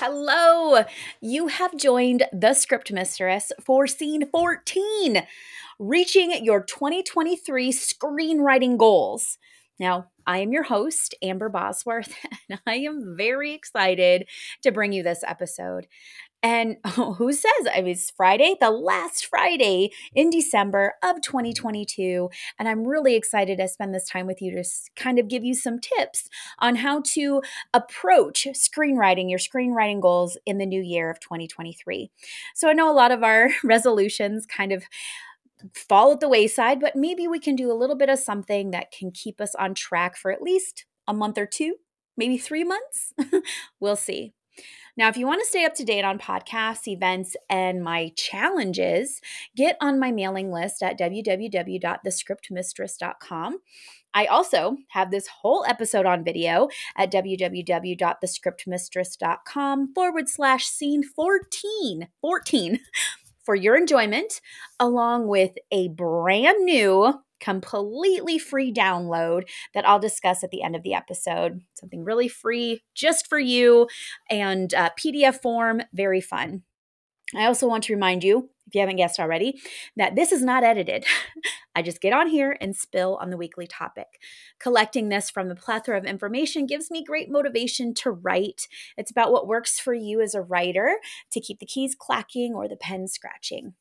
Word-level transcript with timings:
Hello. 0.00 0.84
You 1.20 1.48
have 1.48 1.76
joined 1.76 2.22
the 2.32 2.54
Script 2.54 2.92
Mistress 2.92 3.50
for 3.60 3.88
scene 3.88 4.30
14, 4.30 5.26
reaching 5.80 6.44
your 6.44 6.62
2023 6.62 7.72
screenwriting 7.72 8.78
goals. 8.78 9.38
Now, 9.80 10.06
I 10.24 10.38
am 10.38 10.52
your 10.52 10.62
host, 10.62 11.16
Amber 11.20 11.48
Bosworth, 11.48 12.14
and 12.48 12.60
I 12.64 12.76
am 12.76 13.16
very 13.16 13.54
excited 13.54 14.28
to 14.62 14.70
bring 14.70 14.92
you 14.92 15.02
this 15.02 15.24
episode. 15.26 15.88
And 16.42 16.76
who 16.94 17.32
says? 17.32 17.68
I 17.72 17.80
mean, 17.80 17.92
it's 17.92 18.10
Friday, 18.10 18.56
the 18.60 18.70
last 18.70 19.26
Friday 19.26 19.90
in 20.14 20.30
December 20.30 20.94
of 21.02 21.20
2022. 21.20 22.30
And 22.58 22.68
I'm 22.68 22.86
really 22.86 23.16
excited 23.16 23.58
to 23.58 23.68
spend 23.68 23.94
this 23.94 24.08
time 24.08 24.26
with 24.26 24.40
you 24.40 24.52
to 24.52 24.64
kind 24.96 25.18
of 25.18 25.28
give 25.28 25.44
you 25.44 25.54
some 25.54 25.80
tips 25.80 26.28
on 26.58 26.76
how 26.76 27.02
to 27.14 27.42
approach 27.74 28.46
screenwriting, 28.52 29.28
your 29.28 29.38
screenwriting 29.38 30.00
goals 30.00 30.38
in 30.46 30.58
the 30.58 30.66
new 30.66 30.82
year 30.82 31.10
of 31.10 31.20
2023. 31.20 32.10
So 32.54 32.68
I 32.68 32.72
know 32.72 32.90
a 32.90 32.94
lot 32.94 33.10
of 33.10 33.22
our 33.22 33.50
resolutions 33.64 34.46
kind 34.46 34.72
of 34.72 34.84
fall 35.74 36.12
at 36.12 36.20
the 36.20 36.28
wayside, 36.28 36.80
but 36.80 36.94
maybe 36.94 37.26
we 37.26 37.40
can 37.40 37.56
do 37.56 37.70
a 37.70 37.74
little 37.74 37.96
bit 37.96 38.08
of 38.08 38.18
something 38.18 38.70
that 38.70 38.92
can 38.92 39.10
keep 39.10 39.40
us 39.40 39.54
on 39.56 39.74
track 39.74 40.16
for 40.16 40.30
at 40.30 40.42
least 40.42 40.86
a 41.08 41.12
month 41.12 41.36
or 41.36 41.46
two, 41.46 41.76
maybe 42.16 42.38
three 42.38 42.62
months. 42.62 43.12
we'll 43.80 43.96
see. 43.96 44.34
Now, 44.96 45.08
if 45.08 45.16
you 45.16 45.26
want 45.26 45.40
to 45.40 45.46
stay 45.46 45.64
up 45.64 45.74
to 45.74 45.84
date 45.84 46.04
on 46.04 46.18
podcasts, 46.18 46.88
events, 46.88 47.36
and 47.48 47.84
my 47.84 48.10
challenges, 48.16 49.20
get 49.56 49.76
on 49.80 50.00
my 50.00 50.10
mailing 50.10 50.50
list 50.50 50.82
at 50.82 50.98
www.thescriptmistress.com. 50.98 53.58
I 54.14 54.24
also 54.26 54.78
have 54.88 55.12
this 55.12 55.28
whole 55.28 55.64
episode 55.68 56.06
on 56.06 56.24
video 56.24 56.68
at 56.96 57.12
www.thescriptmistress.com 57.12 59.94
forward 59.94 60.28
slash 60.28 60.66
scene 60.66 61.04
14. 61.04 62.08
14 62.20 62.80
for 63.44 63.54
your 63.54 63.76
enjoyment, 63.76 64.40
along 64.80 65.28
with 65.28 65.52
a 65.70 65.86
brand 65.88 66.64
new 66.64 67.14
completely 67.40 68.38
free 68.38 68.72
download 68.72 69.48
that 69.74 69.86
I'll 69.88 69.98
discuss 69.98 70.42
at 70.42 70.50
the 70.50 70.62
end 70.62 70.76
of 70.76 70.82
the 70.82 70.94
episode. 70.94 71.60
Something 71.74 72.04
really 72.04 72.28
free 72.28 72.82
just 72.94 73.26
for 73.28 73.38
you 73.38 73.88
and 74.30 74.72
uh, 74.74 74.90
PDF 74.98 75.40
form, 75.40 75.82
very 75.92 76.20
fun. 76.20 76.62
I 77.36 77.44
also 77.44 77.68
want 77.68 77.84
to 77.84 77.92
remind 77.92 78.24
you, 78.24 78.48
if 78.66 78.74
you 78.74 78.80
haven't 78.80 78.96
guessed 78.96 79.20
already, 79.20 79.60
that 79.96 80.14
this 80.14 80.32
is 80.32 80.42
not 80.42 80.64
edited. 80.64 81.04
I 81.74 81.82
just 81.82 82.00
get 82.00 82.14
on 82.14 82.28
here 82.28 82.56
and 82.60 82.74
spill 82.74 83.18
on 83.20 83.28
the 83.28 83.36
weekly 83.36 83.66
topic. 83.66 84.06
Collecting 84.58 85.08
this 85.08 85.28
from 85.28 85.48
the 85.48 85.54
plethora 85.54 85.98
of 85.98 86.06
information 86.06 86.66
gives 86.66 86.90
me 86.90 87.04
great 87.04 87.30
motivation 87.30 87.92
to 87.94 88.10
write. 88.10 88.66
It's 88.96 89.10
about 89.10 89.30
what 89.30 89.46
works 89.46 89.78
for 89.78 89.92
you 89.92 90.22
as 90.22 90.34
a 90.34 90.42
writer 90.42 90.96
to 91.32 91.40
keep 91.40 91.58
the 91.58 91.66
keys 91.66 91.94
clacking 91.98 92.54
or 92.54 92.66
the 92.66 92.76
pen 92.76 93.08
scratching. 93.08 93.74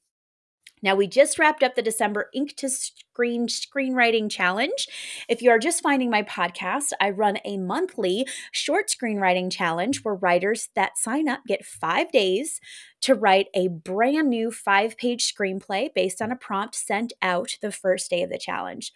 Now, 0.84 0.96
we 0.96 1.08
just 1.08 1.40
wrapped 1.40 1.64
up 1.64 1.76
the 1.76 1.82
December 1.82 2.30
Ink 2.34 2.56
to 2.58 2.70
Screen 3.18 3.48
Screenwriting 3.48 4.30
Challenge. 4.30 4.88
If 5.28 5.42
you 5.42 5.50
are 5.50 5.58
just 5.58 5.82
finding 5.82 6.12
my 6.12 6.22
podcast, 6.22 6.92
I 7.02 7.10
run 7.10 7.40
a 7.44 7.58
monthly 7.58 8.28
short 8.52 8.90
screenwriting 8.90 9.52
challenge 9.52 10.04
where 10.04 10.14
writers 10.14 10.70
that 10.76 11.00
sign 11.00 11.28
up 11.28 11.40
get 11.48 11.66
five 11.66 12.12
days 12.12 12.62
to 13.02 13.16
write 13.16 13.48
a 13.54 13.68
brand 13.68 14.30
new 14.30 14.52
five 14.52 14.98
page 14.98 15.34
screenplay 15.34 15.94
based 15.94 16.22
on 16.22 16.32
a 16.32 16.36
prompt 16.36 16.76
sent 16.76 17.14
out 17.22 17.58
the 17.62 17.72
first 17.72 18.10
day 18.10 18.24
of 18.24 18.30
the 18.30 18.38
challenge. 18.38 18.92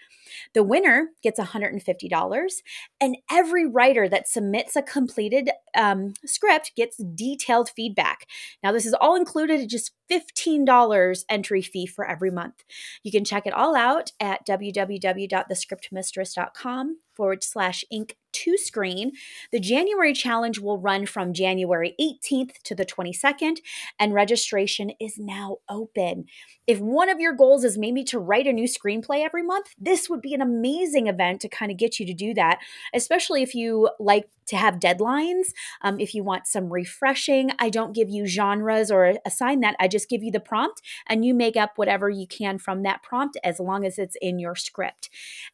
The 0.53 0.63
winner 0.63 1.09
gets 1.21 1.39
$150, 1.39 2.51
and 2.99 3.17
every 3.29 3.67
writer 3.67 4.07
that 4.09 4.27
submits 4.27 4.75
a 4.75 4.81
completed 4.81 5.49
um, 5.75 6.13
script 6.25 6.73
gets 6.75 6.97
detailed 6.97 7.69
feedback. 7.69 8.27
Now, 8.63 8.71
this 8.71 8.85
is 8.85 8.93
all 8.93 9.15
included 9.15 9.61
at 9.61 9.69
just 9.69 9.91
$15 10.11 11.23
entry 11.29 11.61
fee 11.61 11.85
for 11.85 12.05
every 12.05 12.31
month. 12.31 12.63
You 13.03 13.11
can 13.11 13.23
check 13.23 13.45
it 13.45 13.53
all 13.53 13.75
out 13.75 14.10
at 14.19 14.45
www.thescriptmistress.com 14.45 16.97
forward 17.15 17.43
slash 17.43 17.83
ink 17.91 18.17
to 18.33 18.57
screen. 18.57 19.11
The 19.51 19.59
January 19.59 20.13
challenge 20.13 20.59
will 20.59 20.77
run 20.77 21.05
from 21.05 21.33
January 21.33 21.95
18th 21.99 22.61
to 22.63 22.75
the 22.75 22.85
22nd, 22.85 23.57
and 23.99 24.13
registration 24.13 24.91
is 24.99 25.17
now 25.17 25.57
open. 25.69 26.25
If 26.67 26.79
one 26.79 27.09
of 27.09 27.19
your 27.19 27.33
goals 27.33 27.63
is 27.63 27.77
maybe 27.77 28.03
to 28.05 28.19
write 28.19 28.47
a 28.47 28.53
new 28.53 28.67
screenplay 28.67 29.25
every 29.25 29.43
month, 29.43 29.73
this 29.77 30.09
would 30.09 30.21
be 30.21 30.33
an 30.33 30.41
amazing 30.41 31.07
event 31.07 31.41
to 31.41 31.49
kind 31.49 31.71
of 31.71 31.77
get 31.77 31.99
you 31.99 32.05
to 32.05 32.13
do 32.13 32.33
that, 32.35 32.59
especially 32.93 33.41
if 33.41 33.53
you 33.53 33.89
like 33.99 34.29
to 34.47 34.57
have 34.57 34.79
deadlines. 34.79 35.47
Um, 35.81 35.99
if 35.99 36.13
you 36.13 36.23
want 36.23 36.47
some 36.47 36.71
refreshing, 36.71 37.51
I 37.59 37.69
don't 37.69 37.93
give 37.93 38.09
you 38.09 38.25
genres 38.25 38.91
or 38.91 39.13
assign 39.25 39.61
that. 39.61 39.75
I 39.79 39.87
just 39.87 40.09
give 40.09 40.23
you 40.23 40.31
the 40.31 40.39
prompt 40.39 40.81
and 41.07 41.23
you 41.23 41.33
make 41.33 41.55
up 41.55 41.77
whatever 41.77 42.09
you 42.09 42.27
can 42.27 42.57
from 42.57 42.83
that 42.83 43.01
prompt 43.01 43.37
as 43.43 43.59
long 43.59 43.85
as 43.85 43.97
it's 43.97 44.17
in 44.21 44.39
your 44.39 44.55
script. 44.55 45.09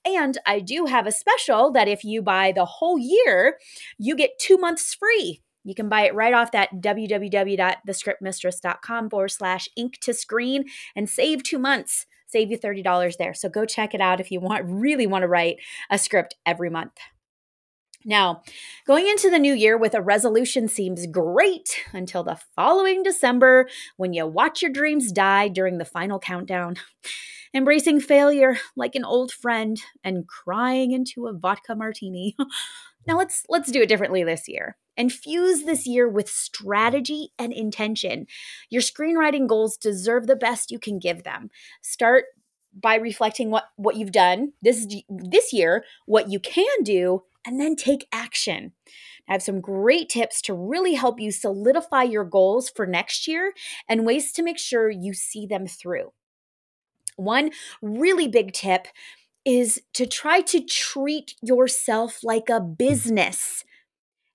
And 0.05 0.37
I 0.45 0.59
do 0.59 0.85
have 0.85 1.05
a 1.05 1.11
special 1.11 1.56
that 1.73 1.87
if 1.87 2.03
you 2.03 2.21
buy 2.21 2.51
the 2.51 2.65
whole 2.65 2.99
year, 2.99 3.57
you 3.97 4.15
get 4.15 4.37
two 4.39 4.57
months 4.57 4.93
free. 4.93 5.41
You 5.63 5.73
can 5.75 5.87
buy 5.89 6.05
it 6.05 6.15
right 6.15 6.33
off 6.33 6.53
that 6.53 6.69
www.thescriptmistress.com 6.75 9.09
forward 9.09 9.29
slash 9.29 9.67
ink 9.75 9.99
to 10.01 10.13
screen 10.13 10.65
and 10.95 11.09
save 11.09 11.43
two 11.43 11.59
months. 11.59 12.05
Save 12.27 12.51
you 12.51 12.57
$30 12.57 13.17
there. 13.17 13.33
So 13.33 13.49
go 13.49 13.65
check 13.65 13.93
it 13.93 13.99
out 14.01 14.21
if 14.21 14.31
you 14.31 14.39
want 14.39 14.63
really 14.65 15.07
want 15.07 15.23
to 15.23 15.27
write 15.27 15.57
a 15.89 15.97
script 15.97 16.35
every 16.45 16.69
month. 16.69 16.93
Now, 18.05 18.43
going 18.85 19.07
into 19.07 19.29
the 19.29 19.39
new 19.39 19.53
year 19.53 19.77
with 19.77 19.93
a 19.93 20.01
resolution 20.01 20.67
seems 20.67 21.07
great 21.07 21.83
until 21.93 22.23
the 22.23 22.39
following 22.55 23.03
December 23.03 23.67
when 23.97 24.13
you 24.13 24.25
watch 24.25 24.61
your 24.61 24.71
dreams 24.71 25.11
die 25.11 25.47
during 25.47 25.77
the 25.77 25.85
final 25.85 26.19
countdown. 26.19 26.75
Embracing 27.53 28.01
failure 28.01 28.57
like 28.75 28.93
an 28.93 29.05
old 29.05 29.31
friend 29.31 29.81
and 30.03 30.27
crying 30.27 30.91
into 30.91 31.27
a 31.27 31.33
vodka 31.33 31.75
martini. 31.75 32.35
now 33.07 33.17
let's 33.17 33.43
let's 33.49 33.71
do 33.71 33.81
it 33.81 33.89
differently 33.89 34.23
this 34.23 34.47
year. 34.47 34.77
Infuse 34.95 35.63
this 35.63 35.87
year 35.87 36.09
with 36.09 36.29
strategy 36.29 37.29
and 37.39 37.53
intention. 37.53 38.27
Your 38.69 38.81
screenwriting 38.81 39.47
goals 39.47 39.77
deserve 39.77 40.27
the 40.27 40.35
best 40.35 40.71
you 40.71 40.79
can 40.79 40.99
give 40.99 41.23
them. 41.23 41.49
Start 41.81 42.25
by 42.79 42.95
reflecting 42.95 43.49
what 43.49 43.65
what 43.75 43.95
you've 43.95 44.11
done 44.11 44.53
this 44.61 44.87
this 45.09 45.53
year, 45.53 45.83
what 46.05 46.29
you 46.29 46.39
can 46.39 46.83
do, 46.83 47.23
and 47.47 47.59
then 47.59 47.77
take 47.77 48.07
action. 48.11 48.73
I 49.27 49.31
have 49.31 49.41
some 49.41 49.61
great 49.61 50.09
tips 50.09 50.41
to 50.43 50.53
really 50.53 50.93
help 50.93 51.19
you 51.19 51.31
solidify 51.31 52.03
your 52.03 52.25
goals 52.25 52.69
for 52.69 52.85
next 52.85 53.27
year 53.27 53.53
and 53.87 54.05
ways 54.05 54.33
to 54.33 54.43
make 54.43 54.59
sure 54.59 54.89
you 54.89 55.13
see 55.13 55.47
them 55.47 55.65
through. 55.65 56.11
One 57.15 57.51
really 57.81 58.27
big 58.27 58.51
tip 58.51 58.87
is 59.45 59.81
to 59.93 60.05
try 60.05 60.41
to 60.41 60.59
treat 60.59 61.35
yourself 61.41 62.19
like 62.21 62.49
a 62.49 62.59
business. 62.59 63.63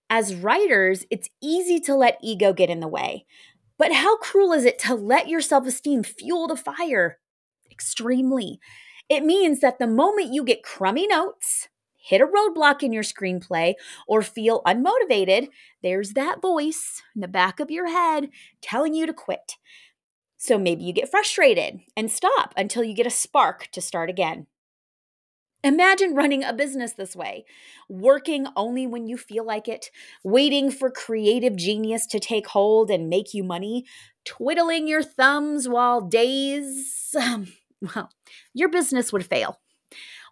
As 0.08 0.34
writers, 0.34 1.04
it's 1.10 1.28
easy 1.42 1.78
to 1.80 1.94
let 1.94 2.18
ego 2.22 2.52
get 2.54 2.70
in 2.70 2.80
the 2.80 2.88
way. 2.88 3.26
But 3.78 3.92
how 3.92 4.16
cruel 4.16 4.52
is 4.52 4.64
it 4.64 4.78
to 4.80 4.94
let 4.94 5.28
your 5.28 5.40
self 5.42 5.66
esteem 5.66 6.02
fuel 6.02 6.48
the 6.48 6.56
fire? 6.56 7.18
Extremely. 7.70 8.58
It 9.08 9.22
means 9.24 9.60
that 9.60 9.78
the 9.78 9.86
moment 9.86 10.32
you 10.32 10.44
get 10.44 10.62
crummy 10.62 11.06
notes, 11.06 11.68
hit 12.02 12.20
a 12.20 12.26
roadblock 12.26 12.82
in 12.82 12.92
your 12.92 13.02
screenplay, 13.02 13.74
or 14.06 14.22
feel 14.22 14.62
unmotivated, 14.66 15.48
there's 15.82 16.12
that 16.14 16.42
voice 16.42 17.02
in 17.14 17.20
the 17.20 17.28
back 17.28 17.60
of 17.60 17.70
your 17.70 17.88
head 17.88 18.28
telling 18.60 18.94
you 18.94 19.06
to 19.06 19.12
quit. 19.12 19.56
So 20.36 20.58
maybe 20.58 20.82
you 20.82 20.92
get 20.92 21.10
frustrated 21.10 21.80
and 21.96 22.10
stop 22.10 22.52
until 22.56 22.82
you 22.82 22.94
get 22.94 23.06
a 23.06 23.10
spark 23.10 23.68
to 23.72 23.80
start 23.80 24.10
again. 24.10 24.48
Imagine 25.64 26.16
running 26.16 26.42
a 26.42 26.52
business 26.52 26.94
this 26.94 27.14
way, 27.14 27.44
working 27.88 28.48
only 28.56 28.84
when 28.84 29.06
you 29.06 29.16
feel 29.16 29.46
like 29.46 29.68
it, 29.68 29.90
waiting 30.24 30.72
for 30.72 30.90
creative 30.90 31.54
genius 31.54 32.04
to 32.08 32.18
take 32.18 32.48
hold 32.48 32.90
and 32.90 33.08
make 33.08 33.32
you 33.32 33.44
money, 33.44 33.84
twiddling 34.24 34.88
your 34.88 35.04
thumbs 35.04 35.68
while 35.68 36.00
days, 36.00 37.14
um, 37.16 37.46
well, 37.94 38.10
your 38.52 38.68
business 38.68 39.12
would 39.12 39.24
fail. 39.24 39.60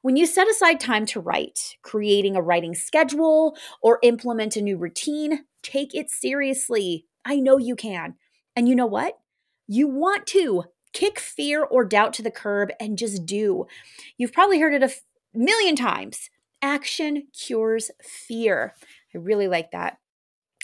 When 0.02 0.16
you 0.16 0.24
set 0.24 0.48
aside 0.48 0.80
time 0.80 1.04
to 1.06 1.20
write, 1.20 1.76
creating 1.82 2.34
a 2.34 2.42
writing 2.42 2.74
schedule 2.74 3.56
or 3.82 3.98
implement 4.02 4.56
a 4.56 4.62
new 4.62 4.78
routine, 4.78 5.44
take 5.62 5.94
it 5.94 6.08
seriously. 6.08 7.06
I 7.24 7.36
know 7.36 7.58
you 7.58 7.76
can. 7.76 8.14
And 8.56 8.66
you 8.66 8.74
know 8.74 8.86
what? 8.86 9.18
You 9.66 9.88
want 9.88 10.26
to 10.28 10.64
kick 10.92 11.20
fear 11.20 11.62
or 11.62 11.84
doubt 11.84 12.14
to 12.14 12.22
the 12.22 12.30
curb 12.30 12.70
and 12.80 12.96
just 12.96 13.26
do. 13.26 13.66
You've 14.16 14.32
probably 14.32 14.58
heard 14.58 14.74
it 14.74 14.82
a 14.82 14.86
f- 14.86 15.02
million 15.34 15.76
times. 15.76 16.30
Action 16.62 17.28
cures 17.38 17.90
fear. 18.02 18.74
I 19.14 19.18
really 19.18 19.48
like 19.48 19.70
that. 19.72 19.98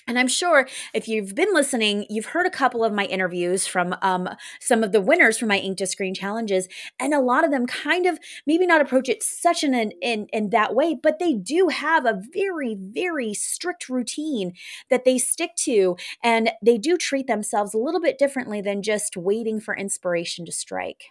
And 0.09 0.21
I'm 0.21 0.29
sure 0.29 0.69
if 0.95 1.09
you've 1.09 1.35
been 1.35 1.53
listening, 1.53 2.07
you've 2.09 2.27
heard 2.27 2.47
a 2.47 2.51
couple 2.51 2.85
of 2.85 2.93
my 2.93 3.07
interviews 3.07 3.67
from 3.67 3.97
um, 4.03 4.29
some 4.61 4.85
of 4.85 4.93
the 4.93 5.01
winners 5.01 5.37
from 5.37 5.49
my 5.49 5.59
Ink 5.59 5.79
to 5.79 5.87
Screen 5.87 6.15
challenges, 6.15 6.69
and 7.01 7.13
a 7.13 7.21
lot 7.21 7.45
of 7.45 7.51
them 7.51 7.67
kind 7.67 8.07
of 8.07 8.19
maybe 8.47 8.67
not 8.67 8.81
approach 8.81 9.09
it 9.09 9.23
such 9.23 9.65
an 9.65 9.75
in, 9.75 9.93
in 10.01 10.27
in 10.33 10.51
that 10.51 10.75
way, 10.77 10.97
but 11.01 11.19
they 11.19 11.35
do 11.35 11.69
have 11.69 12.07
a 12.07 12.23
very 12.33 12.77
very 12.79 13.35
strict 13.35 13.89
routine 13.89 14.53
that 14.91 15.05
they 15.05 15.19
stick 15.19 15.51
to, 15.57 15.97
and 16.23 16.53
they 16.65 16.79
do 16.79 16.97
treat 16.97 17.27
themselves 17.27 17.75
a 17.75 17.79
little 17.79 18.01
bit 18.01 18.17
differently 18.19 18.61
than 18.61 18.83
just 18.83 19.17
waiting 19.17 19.61
for 19.61 19.77
inspiration 19.77 20.47
to 20.47 20.53
strike. 20.53 21.07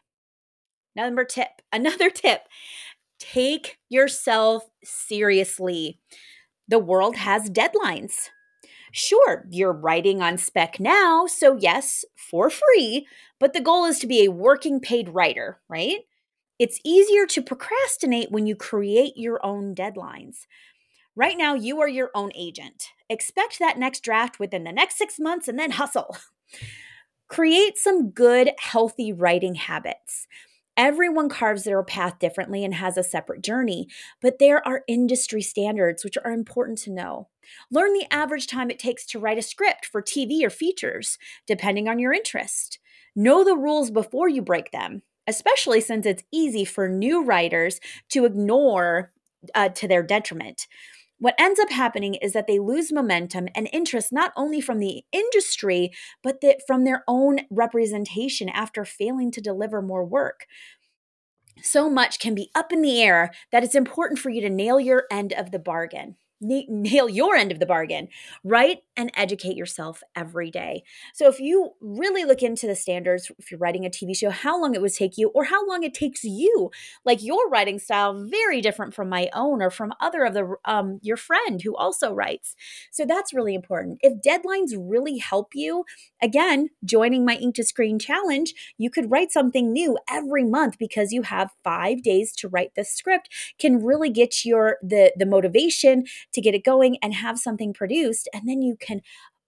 Number 0.95 1.25
tip, 1.25 1.49
another 1.73 2.09
tip: 2.09 2.43
take 3.19 3.77
yourself 3.89 4.63
seriously. 4.85 5.99
The 6.69 6.79
world 6.79 7.17
has 7.17 7.49
deadlines 7.49 8.29
Sure, 8.97 9.45
you're 9.49 9.73
writing 9.73 10.21
on 10.21 10.37
spec 10.37 10.79
now, 10.79 11.25
so 11.27 11.57
yes, 11.59 12.05
for 12.15 12.49
free, 12.49 13.05
but 13.41 13.51
the 13.51 13.59
goal 13.59 13.83
is 13.83 13.99
to 13.99 14.07
be 14.07 14.23
a 14.23 14.31
working 14.31 14.79
paid 14.79 15.09
writer, 15.09 15.59
right? 15.67 16.07
It's 16.59 16.79
easier 16.85 17.25
to 17.25 17.41
procrastinate 17.41 18.31
when 18.31 18.47
you 18.47 18.55
create 18.55 19.17
your 19.17 19.45
own 19.45 19.75
deadlines. 19.75 20.47
Right 21.13 21.37
now, 21.37 21.55
you 21.55 21.81
are 21.81 21.89
your 21.89 22.09
own 22.15 22.31
agent. 22.35 22.91
Expect 23.09 23.59
that 23.59 23.77
next 23.77 24.01
draft 24.01 24.39
within 24.39 24.63
the 24.63 24.71
next 24.71 24.97
six 24.97 25.19
months 25.19 25.49
and 25.49 25.59
then 25.59 25.71
hustle. 25.71 26.15
Create 27.27 27.77
some 27.77 28.11
good, 28.11 28.51
healthy 28.59 29.11
writing 29.11 29.55
habits. 29.55 30.25
Everyone 30.77 31.27
carves 31.27 31.65
their 31.65 31.83
path 31.83 32.19
differently 32.19 32.63
and 32.63 32.75
has 32.75 32.95
a 32.95 33.03
separate 33.03 33.41
journey, 33.41 33.89
but 34.21 34.39
there 34.39 34.65
are 34.65 34.83
industry 34.87 35.41
standards 35.41 36.05
which 36.05 36.17
are 36.23 36.31
important 36.31 36.77
to 36.77 36.91
know. 36.91 37.27
Learn 37.71 37.93
the 37.93 38.07
average 38.11 38.47
time 38.47 38.69
it 38.69 38.79
takes 38.79 39.05
to 39.07 39.19
write 39.19 39.37
a 39.37 39.41
script 39.41 39.85
for 39.85 40.01
TV 40.01 40.43
or 40.43 40.49
features, 40.49 41.17
depending 41.47 41.87
on 41.87 41.99
your 41.99 42.13
interest. 42.13 42.79
Know 43.15 43.43
the 43.43 43.55
rules 43.55 43.91
before 43.91 44.27
you 44.29 44.41
break 44.41 44.71
them, 44.71 45.01
especially 45.27 45.81
since 45.81 46.05
it's 46.05 46.23
easy 46.31 46.65
for 46.65 46.89
new 46.89 47.23
writers 47.23 47.79
to 48.09 48.25
ignore 48.25 49.11
uh, 49.53 49.69
to 49.69 49.87
their 49.87 50.03
detriment. 50.03 50.67
What 51.17 51.35
ends 51.39 51.59
up 51.59 51.71
happening 51.71 52.15
is 52.15 52.33
that 52.33 52.45
they 52.45 52.59
lose 52.59 52.91
momentum 52.91 53.47
and 53.55 53.69
interest 53.71 54.11
not 54.11 54.33
only 54.35 54.59
from 54.59 54.79
the 54.79 55.03
industry, 55.13 55.91
but 56.21 56.41
that 56.41 56.61
from 56.67 56.83
their 56.83 57.03
own 57.07 57.41
representation 57.49 58.49
after 58.49 58.83
failing 58.83 59.31
to 59.31 59.41
deliver 59.41 59.81
more 59.81 60.05
work. 60.05 60.45
So 61.61 61.89
much 61.89 62.19
can 62.19 62.35
be 62.35 62.51
up 62.53 62.73
in 62.73 62.81
the 62.81 63.01
air 63.01 63.31
that 63.51 63.63
it's 63.63 63.75
important 63.75 64.19
for 64.19 64.29
you 64.29 64.41
to 64.41 64.49
nail 64.49 64.79
your 64.79 65.05
end 65.09 65.31
of 65.31 65.51
the 65.51 65.59
bargain 65.59 66.17
nail 66.41 67.09
your 67.09 67.35
end 67.35 67.51
of 67.51 67.59
the 67.59 67.65
bargain. 67.65 68.07
Write 68.43 68.79
and 68.97 69.11
educate 69.15 69.55
yourself 69.55 70.01
every 70.15 70.51
day. 70.51 70.83
So 71.13 71.27
if 71.27 71.39
you 71.39 71.71
really 71.81 72.25
look 72.25 72.41
into 72.43 72.67
the 72.67 72.75
standards, 72.75 73.31
if 73.37 73.51
you're 73.51 73.59
writing 73.59 73.85
a 73.85 73.89
TV 73.89 74.15
show, 74.15 74.29
how 74.29 74.59
long 74.59 74.75
it 74.75 74.81
would 74.81 74.93
take 74.93 75.17
you 75.17 75.29
or 75.29 75.45
how 75.45 75.65
long 75.67 75.83
it 75.83 75.93
takes 75.93 76.23
you, 76.23 76.71
like 77.03 77.23
your 77.23 77.49
writing 77.49 77.79
style, 77.79 78.27
very 78.29 78.61
different 78.61 78.93
from 78.93 79.09
my 79.09 79.29
own 79.33 79.61
or 79.61 79.69
from 79.69 79.93
other 79.99 80.23
of 80.23 80.33
the 80.33 80.55
um, 80.65 80.99
your 81.01 81.17
friend 81.17 81.61
who 81.61 81.75
also 81.75 82.13
writes. 82.13 82.55
So 82.91 83.05
that's 83.05 83.33
really 83.33 83.55
important. 83.55 83.99
If 84.01 84.21
deadlines 84.21 84.75
really 84.77 85.17
help 85.17 85.51
you, 85.53 85.85
again, 86.21 86.69
joining 86.83 87.25
my 87.25 87.35
Ink 87.35 87.55
to 87.55 87.63
Screen 87.63 87.99
challenge, 87.99 88.53
you 88.77 88.89
could 88.89 89.11
write 89.11 89.31
something 89.31 89.71
new 89.71 89.97
every 90.09 90.43
month 90.43 90.77
because 90.77 91.11
you 91.11 91.23
have 91.23 91.51
five 91.63 92.03
days 92.03 92.33
to 92.37 92.47
write 92.47 92.75
this 92.75 92.91
script. 92.91 93.29
Can 93.59 93.83
really 93.83 94.09
get 94.09 94.45
your 94.45 94.77
the 94.81 95.13
the 95.17 95.25
motivation 95.25 96.05
to 96.35 96.41
get 96.41 96.55
it 96.55 96.63
going 96.63 96.97
and 97.01 97.13
have 97.13 97.39
something 97.39 97.73
produced. 97.73 98.29
And 98.33 98.47
then 98.47 98.61
you 98.61 98.77
can 98.79 99.01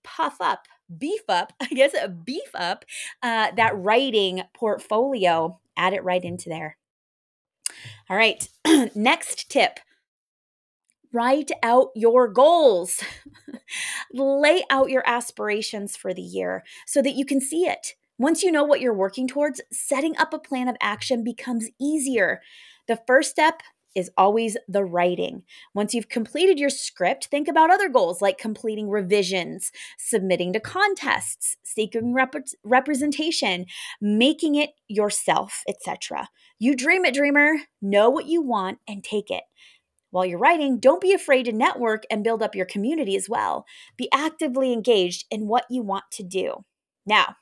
puff 0.04 0.38
up, 0.42 0.68
beef 0.98 1.22
up, 1.30 1.54
I 1.60 1.68
guess, 1.68 1.94
uh, 1.94 2.08
beef 2.08 2.50
up 2.54 2.86
uh, 3.22 3.52
that 3.56 3.78
writing 3.78 4.44
portfolio, 4.54 5.60
add 5.78 5.94
it 5.94 6.04
right 6.04 6.24
into 6.24 6.50
there. 6.50 6.78
All 8.10 8.18
right, 8.18 8.48
next 8.96 9.50
tip 9.50 9.80
write 11.14 11.52
out 11.64 11.90
your 11.96 12.28
goals. 12.28 13.04
Lay 14.14 14.64
out 14.70 14.90
your 14.90 15.04
aspirations 15.06 15.96
for 15.96 16.14
the 16.14 16.22
year 16.22 16.64
so 16.86 17.02
that 17.02 17.16
you 17.16 17.26
can 17.26 17.42
see 17.42 17.66
it. 17.66 17.94
Once 18.20 18.44
you 18.44 18.52
know 18.52 18.64
what 18.64 18.82
you're 18.82 18.94
working 18.94 19.28
towards, 19.28 19.62
setting 19.72 20.18
up 20.18 20.34
a 20.34 20.40
plan 20.40 20.68
of 20.68 20.76
action 20.82 21.24
becomes 21.24 21.70
easier. 21.80 22.42
The 22.88 23.00
first 23.08 23.30
step 23.30 23.62
is 23.98 24.12
always 24.16 24.56
the 24.68 24.84
writing. 24.84 25.42
Once 25.74 25.96
you've 25.96 26.08
completed 26.08 26.60
your 26.60 26.70
script, 26.70 27.26
think 27.26 27.48
about 27.48 27.72
other 27.72 27.90
goals 27.90 28.22
like 28.22 28.38
completing 28.38 28.92
revisions, 28.92 29.72
submitting 29.98 30.54
to 30.54 30.60
contests, 30.60 31.58
seeking 31.64 32.14
rep- 32.14 32.36
representation, 32.64 33.66
making 34.00 34.54
it 34.54 34.70
yourself, 34.88 35.64
etc. 35.68 36.30
You 36.60 36.76
dream 36.76 37.06
it, 37.06 37.16
dreamer. 37.16 37.56
Know 37.82 38.12
what 38.12 38.28
you 38.28 38.40
want 38.40 38.78
and 38.88 39.04
take 39.04 39.32
it. 39.32 39.44
While 40.12 40.28
you're 40.28 40.38
writing, 40.38 40.80
don't 40.80 41.02
be 41.02 41.12
afraid 41.12 41.46
to 41.46 41.52
network 41.52 42.04
and 42.12 42.24
build 42.24 42.44
up 42.44 42.54
your 42.54 42.68
community 42.68 43.16
as 43.16 43.28
well. 43.28 43.66
Be 43.98 44.10
actively 44.14 44.72
engaged 44.74 45.26
in 45.32 45.48
what 45.48 45.66
you 45.72 45.82
want 45.82 46.06
to 46.12 46.24
do. 46.24 46.66
Now, 47.04 47.36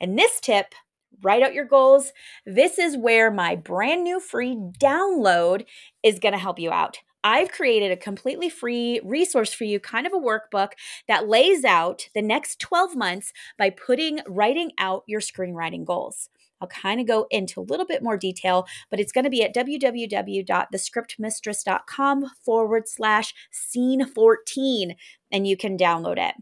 in 0.00 0.16
this 0.16 0.40
tip, 0.40 0.74
write 1.22 1.42
out 1.42 1.54
your 1.54 1.64
goals. 1.64 2.12
This 2.46 2.78
is 2.78 2.96
where 2.96 3.30
my 3.30 3.56
brand 3.56 4.04
new 4.04 4.20
free 4.20 4.56
download 4.56 5.66
is 6.02 6.18
going 6.18 6.32
to 6.32 6.38
help 6.38 6.58
you 6.58 6.70
out. 6.70 6.98
I've 7.22 7.52
created 7.52 7.92
a 7.92 7.96
completely 7.96 8.48
free 8.48 9.00
resource 9.04 9.52
for 9.52 9.64
you, 9.64 9.78
kind 9.78 10.06
of 10.06 10.14
a 10.14 10.16
workbook 10.16 10.70
that 11.06 11.28
lays 11.28 11.64
out 11.64 12.08
the 12.14 12.22
next 12.22 12.58
12 12.60 12.96
months 12.96 13.34
by 13.58 13.68
putting 13.70 14.20
writing 14.26 14.72
out 14.78 15.04
your 15.06 15.20
screenwriting 15.20 15.84
goals. 15.84 16.30
I'll 16.60 16.68
kind 16.68 17.00
of 17.00 17.06
go 17.06 17.26
into 17.30 17.60
a 17.60 17.62
little 17.62 17.86
bit 17.86 18.02
more 18.02 18.18
detail, 18.18 18.66
but 18.90 18.98
it's 19.00 19.12
going 19.12 19.24
to 19.24 19.30
be 19.30 19.42
at 19.42 19.54
www.thescriptmistress.com 19.54 22.30
forward 22.44 22.88
slash 22.88 23.32
scene 23.50 24.06
14, 24.06 24.94
and 25.32 25.46
you 25.46 25.56
can 25.56 25.78
download 25.78 26.18
it. 26.18 26.34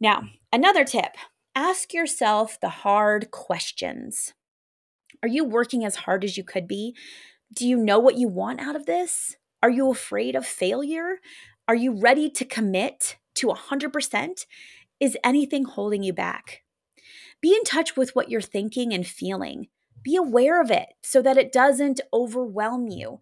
Now, 0.00 0.24
another 0.52 0.84
tip 0.84 1.12
ask 1.54 1.94
yourself 1.94 2.58
the 2.60 2.68
hard 2.68 3.30
questions. 3.30 4.34
Are 5.22 5.28
you 5.28 5.44
working 5.44 5.84
as 5.84 5.96
hard 5.96 6.24
as 6.24 6.36
you 6.36 6.44
could 6.44 6.66
be? 6.66 6.96
Do 7.52 7.66
you 7.66 7.76
know 7.76 7.98
what 7.98 8.18
you 8.18 8.28
want 8.28 8.60
out 8.60 8.76
of 8.76 8.86
this? 8.86 9.36
Are 9.62 9.70
you 9.70 9.90
afraid 9.90 10.34
of 10.34 10.46
failure? 10.46 11.18
Are 11.68 11.74
you 11.74 11.98
ready 11.98 12.28
to 12.30 12.44
commit 12.44 13.16
to 13.36 13.48
100%? 13.48 14.46
Is 15.00 15.16
anything 15.24 15.64
holding 15.64 16.02
you 16.02 16.12
back? 16.12 16.62
Be 17.40 17.54
in 17.54 17.64
touch 17.64 17.96
with 17.96 18.14
what 18.14 18.30
you're 18.30 18.40
thinking 18.40 18.92
and 18.92 19.06
feeling. 19.06 19.68
Be 20.02 20.16
aware 20.16 20.60
of 20.60 20.70
it 20.70 20.88
so 21.02 21.22
that 21.22 21.38
it 21.38 21.52
doesn't 21.52 22.00
overwhelm 22.12 22.88
you. 22.88 23.20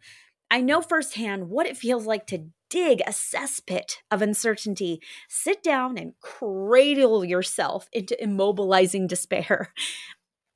I 0.50 0.60
know 0.60 0.80
firsthand 0.80 1.48
what 1.48 1.66
it 1.66 1.76
feels 1.76 2.06
like 2.06 2.26
to 2.28 2.46
dig 2.72 3.02
a 3.02 3.10
cesspit 3.10 3.96
of 4.10 4.22
uncertainty. 4.22 5.02
Sit 5.28 5.62
down 5.62 5.98
and 5.98 6.14
cradle 6.22 7.22
yourself 7.22 7.86
into 7.92 8.16
immobilizing 8.20 9.06
despair. 9.06 9.74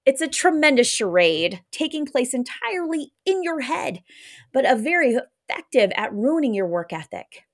It's 0.06 0.20
a 0.20 0.28
tremendous 0.28 0.88
charade 0.88 1.62
taking 1.72 2.06
place 2.06 2.32
entirely 2.32 3.12
in 3.24 3.42
your 3.42 3.60
head, 3.60 4.04
but 4.52 4.64
a 4.64 4.76
very 4.76 5.18
effective 5.48 5.90
at 5.96 6.12
ruining 6.12 6.54
your 6.54 6.68
work 6.68 6.92
ethic. 6.92 7.45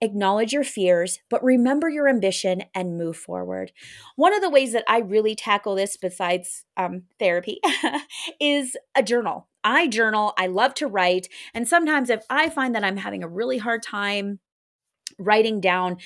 Acknowledge 0.00 0.52
your 0.52 0.64
fears, 0.64 1.20
but 1.28 1.42
remember 1.42 1.88
your 1.88 2.08
ambition 2.08 2.64
and 2.74 2.98
move 2.98 3.16
forward. 3.16 3.72
One 4.16 4.34
of 4.34 4.40
the 4.40 4.50
ways 4.50 4.72
that 4.72 4.84
I 4.88 4.98
really 4.98 5.34
tackle 5.34 5.74
this, 5.74 5.96
besides 5.96 6.64
um, 6.76 7.02
therapy, 7.18 7.60
is 8.40 8.76
a 8.94 9.02
journal. 9.02 9.48
I 9.64 9.88
journal, 9.88 10.34
I 10.38 10.46
love 10.46 10.74
to 10.74 10.86
write. 10.86 11.28
And 11.52 11.66
sometimes 11.66 12.10
if 12.10 12.24
I 12.30 12.48
find 12.48 12.74
that 12.74 12.84
I'm 12.84 12.96
having 12.96 13.22
a 13.22 13.28
really 13.28 13.58
hard 13.58 13.82
time, 13.82 14.38
writing 15.18 15.60
down 15.60 15.96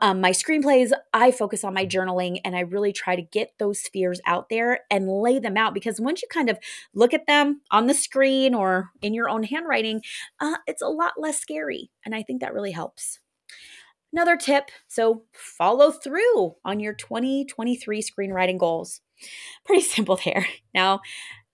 um, 0.00 0.20
my 0.20 0.30
screenplays 0.30 0.92
i 1.12 1.30
focus 1.30 1.64
on 1.64 1.74
my 1.74 1.86
journaling 1.86 2.38
and 2.44 2.54
i 2.54 2.60
really 2.60 2.92
try 2.92 3.16
to 3.16 3.22
get 3.22 3.52
those 3.58 3.82
fears 3.92 4.20
out 4.26 4.48
there 4.50 4.80
and 4.90 5.08
lay 5.08 5.38
them 5.38 5.56
out 5.56 5.74
because 5.74 6.00
once 6.00 6.22
you 6.22 6.28
kind 6.30 6.50
of 6.50 6.58
look 6.94 7.14
at 7.14 7.26
them 7.26 7.60
on 7.70 7.86
the 7.86 7.94
screen 7.94 8.54
or 8.54 8.90
in 9.02 9.14
your 9.14 9.28
own 9.28 9.42
handwriting 9.42 10.02
uh, 10.40 10.56
it's 10.66 10.82
a 10.82 10.88
lot 10.88 11.14
less 11.16 11.40
scary 11.40 11.90
and 12.04 12.14
i 12.14 12.22
think 12.22 12.40
that 12.40 12.54
really 12.54 12.72
helps 12.72 13.18
Another 14.12 14.36
tip 14.36 14.70
so 14.88 15.22
follow 15.32 15.92
through 15.92 16.56
on 16.64 16.80
your 16.80 16.94
2023 16.94 18.02
screenwriting 18.02 18.58
goals. 18.58 19.00
Pretty 19.64 19.82
simple 19.86 20.18
there. 20.24 20.46
Now, 20.74 21.00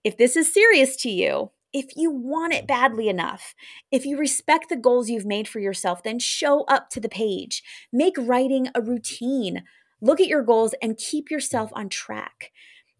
if 0.05 0.17
this 0.17 0.37
is 0.37 0.53
serious 0.53 0.97
to 0.99 1.11
you, 1.11 1.51
if 1.77 1.95
you 1.95 2.11
want 2.11 2.55
it 2.55 2.67
badly 2.67 3.07
enough, 3.07 3.55
if 3.93 4.07
you 4.07 4.17
respect 4.17 4.71
the 4.71 4.77
goals 4.77 5.11
you've 5.11 5.27
made 5.27 5.47
for 5.47 5.61
yourself, 5.61 6.03
then 6.03 6.19
show 6.19 6.65
up 6.65 6.89
to 6.89 7.01
the 7.01 7.09
page. 7.09 7.63
Make 7.93 8.15
writing 8.17 8.69
a 8.75 8.81
routine. 8.81 9.63
Look 10.01 10.19
at 10.19 10.27
your 10.27 10.43
goals 10.43 10.75
and 10.81 10.97
keep 10.97 11.31
yourself 11.31 11.71
on 11.75 11.91
track. 11.91 12.51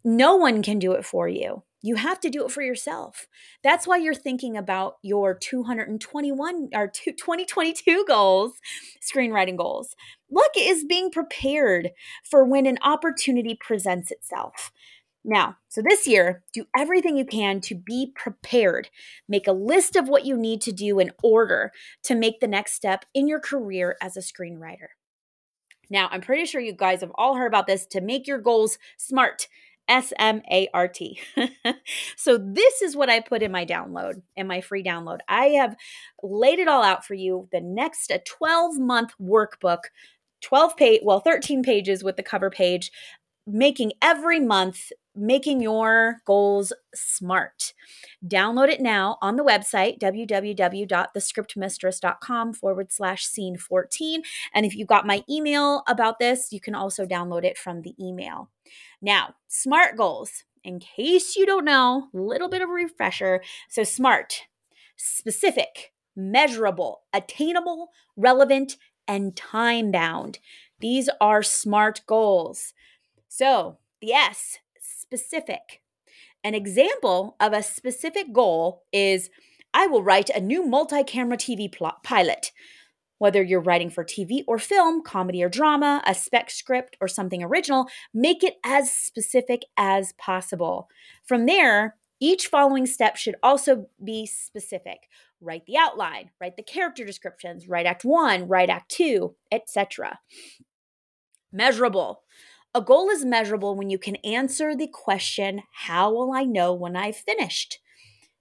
No 0.05 0.37
one 0.37 0.63
can 0.63 0.79
do 0.79 0.93
it 0.93 1.07
for 1.07 1.27
you. 1.27 1.63
You 1.81 1.95
have 1.95 2.21
to 2.21 2.29
do 2.29 2.45
it 2.45 2.51
for 2.51 2.61
yourself. 2.63 3.29
That's 3.63 3.87
why 3.87 3.97
you're 3.97 4.15
thinking 4.15 4.59
about 4.59 4.97
your 5.03 5.35
221 5.35 6.69
or 6.75 6.89
2022 6.89 8.05
goals, 8.07 8.53
screenwriting 9.01 9.57
goals. 9.57 9.97
Look 10.31 10.53
is 10.59 10.85
being 10.85 11.11
prepared 11.11 11.93
for 12.29 12.45
when 12.45 12.67
an 12.67 12.79
opportunity 12.83 13.57
presents 13.59 14.11
itself. 14.11 14.71
Now, 15.29 15.57
so 15.69 15.83
this 15.83 16.07
year, 16.07 16.45
do 16.53 16.67
everything 16.79 17.17
you 17.17 17.25
can 17.25 17.61
to 17.63 17.75
be 17.75 18.13
prepared. 18.15 18.91
Make 19.29 19.49
a 19.49 19.53
list 19.53 19.97
of 19.97 20.09
what 20.09 20.25
you 20.25 20.37
need 20.37 20.61
to 20.63 20.73
do 20.73 21.01
in 21.01 21.11
order 21.21 21.73
to 22.05 22.15
make 22.15 22.39
the 22.39 22.47
next 22.47 22.75
step 22.75 23.05
in 23.13 23.27
your 23.27 23.41
career 23.41 23.97
as 24.01 24.17
a 24.17 24.21
screenwriter. 24.21 24.95
Now, 25.91 26.09
I'm 26.13 26.21
pretty 26.21 26.45
sure 26.45 26.61
you 26.61 26.73
guys 26.73 27.01
have 27.01 27.11
all 27.17 27.35
heard 27.35 27.49
about 27.49 27.67
this 27.67 27.87
to 27.89 28.01
make 28.01 28.29
your 28.29 28.39
goals 28.39 28.79
SMART. 28.97 29.49
S 29.89 30.13
M 30.19 30.43
A 30.51 30.69
R 30.75 30.89
T. 30.89 31.21
so, 32.17 32.39
this 32.39 32.83
is 32.83 32.97
what 32.97 33.09
I 33.09 33.21
put 33.21 33.41
in 33.41 33.53
my 33.53 33.65
download, 33.65 34.21
in 34.35 34.49
my 34.49 34.61
free 34.61 34.83
download. 34.83 35.19
I 35.29 35.51
have 35.51 35.77
laid 36.25 36.59
it 36.59 36.67
all 36.67 36.83
out 36.83 37.05
for 37.05 37.15
you. 37.15 37.49
The 37.53 37.61
next 37.61 38.11
a 38.11 38.19
12 38.19 38.81
month 38.81 39.13
workbook, 39.23 39.83
12 40.43 40.77
page, 40.77 41.01
well, 41.05 41.21
13 41.21 41.63
pages 41.63 42.03
with 42.03 42.17
the 42.17 42.25
cover 42.25 42.51
page, 42.51 42.91
making 43.47 43.93
every 44.03 44.41
month, 44.41 44.91
making 45.17 45.61
your 45.61 46.23
goals 46.25 46.73
smart. 46.95 47.75
Download 48.25 48.69
it 48.69 48.81
now 48.81 49.19
on 49.23 49.35
the 49.37 49.45
website, 49.45 49.99
www.thescriptmistress.com 49.99 52.53
forward 52.53 52.93
slash 52.93 53.27
scene 53.27 53.57
14. 53.57 54.23
And 54.55 54.67
if 54.67 54.77
you 54.77 54.85
got 54.85 55.07
my 55.07 55.23
email 55.29 55.83
about 55.89 56.19
this, 56.19 56.53
you 56.53 56.61
can 56.61 56.75
also 56.75 57.07
download 57.07 57.45
it 57.45 57.57
from 57.59 57.83
the 57.83 57.95
email. 58.01 58.51
Now, 59.01 59.35
SMART 59.49 59.97
goals. 59.97 60.45
In 60.65 60.81
case 60.81 61.37
you 61.37 61.47
don't 61.47 61.65
know, 61.65 62.09
a 62.13 62.19
little 62.19 62.49
bit 62.49 62.61
of 62.61 62.69
a 62.69 62.73
refresher. 62.73 63.41
So, 63.69 63.85
SMART, 63.85 64.43
specific, 64.97 65.93
measurable, 66.17 67.03
attainable, 67.13 67.91
relevant, 68.17 68.77
and 69.07 69.37
time 69.37 69.93
bound. 69.93 70.41
These 70.81 71.09
are 71.21 71.43
SMART 71.43 72.03
goals. 72.07 72.73
So, 73.29 73.79
the 74.01 74.13
S, 74.13 74.59
specific. 75.07 75.83
An 76.43 76.55
example 76.55 77.37
of 77.41 77.53
a 77.53 77.63
specific 77.63 78.33
goal 78.33 78.83
is 78.93 79.31
I 79.73 79.87
will 79.87 80.03
write 80.03 80.31
a 80.31 80.41
new 80.41 80.65
multi 80.65 81.05
camera 81.05 81.37
TV 81.37 81.73
pilot. 82.03 82.53
Whether 83.19 83.43
you're 83.43 83.61
writing 83.61 83.89
for 83.89 84.05
TV 84.05 84.43
or 84.47 84.59
film, 84.59 85.03
comedy 85.03 85.43
or 85.43 85.49
drama, 85.49 86.03
a 86.07 86.15
spec 86.15 86.51
script, 86.51 86.99
or 87.01 87.09
something 87.09 87.43
original, 87.43 87.87
make 88.13 88.45
it 88.45 88.55
as 88.63 88.93
specific 88.93 89.63
as 89.77 90.13
possible. 90.19 90.89
From 91.25 91.47
there, 91.47 91.97
each 92.21 92.49
following 92.49 92.85
step 92.85 93.17
should 93.17 93.37
also 93.43 93.87
be 94.05 94.27
specific. 94.27 95.09
Write 95.41 95.65
the 95.67 95.79
outline, 95.79 96.31
write 96.41 96.57
the 96.57 96.63
character 96.63 97.05
descriptions, 97.05 97.69
write 97.69 97.87
act 97.87 98.05
1, 98.05 98.49
write 98.49 98.71
act 98.71 98.91
2, 98.91 99.35
etc. 99.51 100.19
Measurable. 101.53 102.23
A 102.77 102.83
goal 102.83 103.09
is 103.09 103.25
measurable 103.25 103.75
when 103.75 103.89
you 103.89 103.97
can 103.99 104.17
answer 104.17 104.77
the 104.77 104.87
question, 104.87 105.63
How 105.73 106.13
will 106.13 106.35
I 106.35 106.45
know 106.45 106.75
when 106.75 106.95
I've 106.95 107.17
finished? 107.17 107.79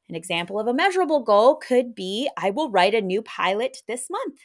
An 0.10 0.15
example 0.15 0.60
of 0.60 0.68
a 0.68 0.74
measurable 0.74 1.24
goal 1.24 1.56
could 1.56 1.96
be 1.96 2.30
I 2.36 2.50
will 2.50 2.70
write 2.70 2.94
a 2.94 3.00
new 3.00 3.22
pilot 3.22 3.77
this 3.88 4.10
month. 4.10 4.39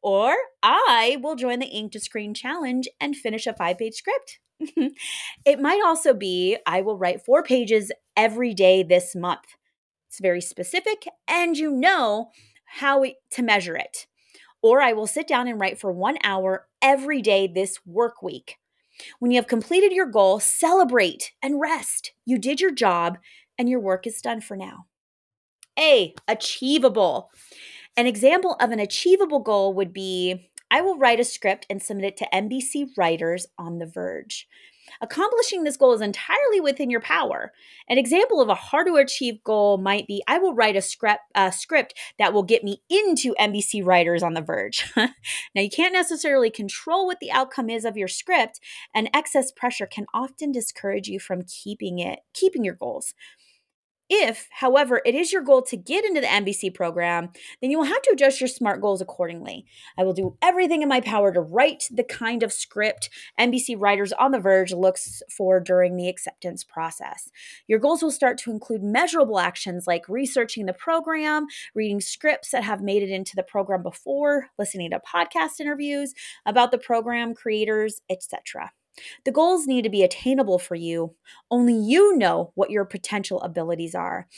Or 0.00 0.36
I 0.62 1.18
will 1.20 1.34
join 1.34 1.58
the 1.58 1.66
Ink 1.66 1.90
to 1.90 1.98
Screen 1.98 2.34
Challenge 2.34 2.88
and 3.00 3.16
finish 3.16 3.48
a 3.48 3.52
five 3.52 3.78
page 3.78 3.94
script. 3.94 4.38
it 5.44 5.58
might 5.58 5.82
also 5.84 6.14
be 6.14 6.56
I 6.64 6.80
will 6.82 6.96
write 6.96 7.24
four 7.24 7.42
pages 7.42 7.90
every 8.16 8.54
day 8.54 8.84
this 8.84 9.16
month. 9.16 9.56
It's 10.08 10.20
very 10.20 10.40
specific, 10.40 11.04
and 11.26 11.58
you 11.58 11.72
know 11.72 12.30
how 12.78 13.04
to 13.32 13.42
measure 13.42 13.74
it. 13.74 14.06
Or 14.62 14.80
I 14.80 14.92
will 14.92 15.08
sit 15.08 15.26
down 15.26 15.48
and 15.48 15.60
write 15.60 15.80
for 15.80 15.90
one 15.90 16.18
hour 16.22 16.68
every 16.80 17.20
day 17.20 17.48
this 17.48 17.80
work 17.84 18.22
week. 18.22 18.58
When 19.18 19.30
you 19.30 19.36
have 19.36 19.46
completed 19.46 19.92
your 19.92 20.06
goal, 20.06 20.40
celebrate 20.40 21.32
and 21.42 21.60
rest. 21.60 22.12
You 22.24 22.38
did 22.38 22.60
your 22.60 22.72
job, 22.72 23.18
and 23.58 23.68
your 23.68 23.80
work 23.80 24.06
is 24.06 24.20
done 24.20 24.40
for 24.40 24.56
now. 24.56 24.86
A, 25.78 26.14
achievable. 26.28 27.30
An 27.96 28.06
example 28.06 28.56
of 28.60 28.70
an 28.70 28.80
achievable 28.80 29.40
goal 29.40 29.74
would 29.74 29.92
be 29.92 30.50
I 30.70 30.80
will 30.80 30.96
write 30.96 31.20
a 31.20 31.24
script 31.24 31.66
and 31.68 31.82
submit 31.82 32.06
it 32.06 32.16
to 32.16 32.28
NBC 32.32 32.96
writers 32.96 33.46
on 33.58 33.78
The 33.78 33.86
Verge. 33.86 34.48
Accomplishing 35.00 35.64
this 35.64 35.76
goal 35.76 35.92
is 35.92 36.00
entirely 36.00 36.60
within 36.60 36.90
your 36.90 37.00
power. 37.00 37.52
An 37.88 37.98
example 37.98 38.40
of 38.40 38.48
a 38.48 38.54
hard 38.54 38.86
to 38.86 38.96
achieve 38.96 39.42
goal 39.44 39.78
might 39.78 40.06
be 40.06 40.22
I 40.26 40.38
will 40.38 40.54
write 40.54 40.76
a 40.76 40.82
script, 40.82 41.22
script 41.52 41.94
that 42.18 42.32
will 42.32 42.42
get 42.42 42.64
me 42.64 42.82
into 42.88 43.34
NBC 43.40 43.84
writers 43.84 44.22
on 44.22 44.34
The 44.34 44.40
Verge. 44.40 44.90
now, 44.96 45.10
you 45.54 45.70
can't 45.70 45.92
necessarily 45.92 46.50
control 46.50 47.06
what 47.06 47.20
the 47.20 47.32
outcome 47.32 47.70
is 47.70 47.84
of 47.84 47.96
your 47.96 48.08
script, 48.08 48.60
and 48.94 49.10
excess 49.14 49.50
pressure 49.50 49.86
can 49.86 50.06
often 50.12 50.52
discourage 50.52 51.08
you 51.08 51.18
from 51.18 51.42
keeping 51.42 51.98
it, 51.98 52.20
keeping 52.34 52.64
your 52.64 52.74
goals. 52.74 53.14
If, 54.14 54.46
however, 54.50 55.00
it 55.06 55.14
is 55.14 55.32
your 55.32 55.40
goal 55.40 55.62
to 55.62 55.74
get 55.74 56.04
into 56.04 56.20
the 56.20 56.26
NBC 56.26 56.74
program, 56.74 57.30
then 57.62 57.70
you 57.70 57.78
will 57.78 57.86
have 57.86 58.02
to 58.02 58.10
adjust 58.12 58.42
your 58.42 58.48
SMART 58.48 58.82
goals 58.82 59.00
accordingly. 59.00 59.64
I 59.96 60.04
will 60.04 60.12
do 60.12 60.36
everything 60.42 60.82
in 60.82 60.88
my 60.90 61.00
power 61.00 61.32
to 61.32 61.40
write 61.40 61.84
the 61.90 62.04
kind 62.04 62.42
of 62.42 62.52
script 62.52 63.08
NBC 63.40 63.74
Writers 63.78 64.12
on 64.12 64.32
the 64.32 64.38
Verge 64.38 64.74
looks 64.74 65.22
for 65.34 65.60
during 65.60 65.96
the 65.96 66.10
acceptance 66.10 66.62
process. 66.62 67.30
Your 67.66 67.78
goals 67.78 68.02
will 68.02 68.10
start 68.10 68.36
to 68.40 68.50
include 68.50 68.82
measurable 68.82 69.38
actions 69.38 69.86
like 69.86 70.06
researching 70.10 70.66
the 70.66 70.74
program, 70.74 71.46
reading 71.74 72.02
scripts 72.02 72.50
that 72.50 72.64
have 72.64 72.82
made 72.82 73.02
it 73.02 73.08
into 73.08 73.34
the 73.34 73.42
program 73.42 73.82
before, 73.82 74.48
listening 74.58 74.90
to 74.90 75.00
podcast 75.00 75.58
interviews 75.58 76.12
about 76.44 76.70
the 76.70 76.76
program 76.76 77.32
creators, 77.32 78.02
etc. 78.10 78.72
The 79.24 79.32
goals 79.32 79.66
need 79.66 79.82
to 79.82 79.90
be 79.90 80.02
attainable 80.02 80.58
for 80.58 80.74
you. 80.74 81.14
Only 81.50 81.74
you 81.74 82.16
know 82.16 82.52
what 82.54 82.70
your 82.70 82.84
potential 82.84 83.40
abilities 83.42 83.94
are. 83.94 84.28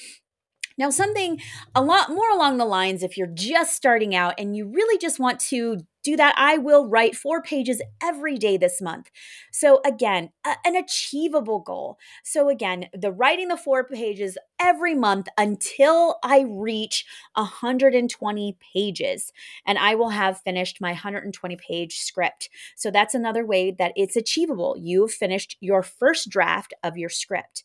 Now, 0.76 0.90
something 0.90 1.40
a 1.74 1.82
lot 1.82 2.10
more 2.10 2.30
along 2.30 2.56
the 2.56 2.64
lines 2.64 3.04
if 3.04 3.16
you're 3.16 3.28
just 3.28 3.76
starting 3.76 4.14
out 4.14 4.34
and 4.38 4.56
you 4.56 4.66
really 4.66 4.98
just 4.98 5.20
want 5.20 5.38
to 5.40 5.78
do 6.02 6.16
that, 6.16 6.34
I 6.36 6.58
will 6.58 6.88
write 6.88 7.16
four 7.16 7.40
pages 7.40 7.80
every 8.02 8.36
day 8.36 8.56
this 8.56 8.82
month. 8.82 9.08
So, 9.52 9.80
again, 9.86 10.30
a, 10.44 10.56
an 10.64 10.74
achievable 10.74 11.60
goal. 11.60 11.96
So, 12.24 12.48
again, 12.48 12.86
the 12.92 13.12
writing 13.12 13.48
the 13.48 13.56
four 13.56 13.84
pages 13.84 14.36
every 14.60 14.96
month 14.96 15.28
until 15.38 16.18
I 16.24 16.44
reach 16.46 17.06
120 17.34 18.58
pages, 18.74 19.32
and 19.64 19.78
I 19.78 19.94
will 19.94 20.10
have 20.10 20.42
finished 20.42 20.80
my 20.80 20.90
120 20.90 21.56
page 21.56 22.00
script. 22.00 22.50
So, 22.76 22.90
that's 22.90 23.14
another 23.14 23.46
way 23.46 23.70
that 23.70 23.92
it's 23.94 24.16
achievable. 24.16 24.76
You've 24.76 25.12
finished 25.12 25.56
your 25.60 25.84
first 25.84 26.28
draft 26.28 26.74
of 26.82 26.98
your 26.98 27.10
script 27.10 27.64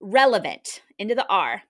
relevant 0.00 0.82
into 0.98 1.14
the 1.14 1.26
R. 1.28 1.62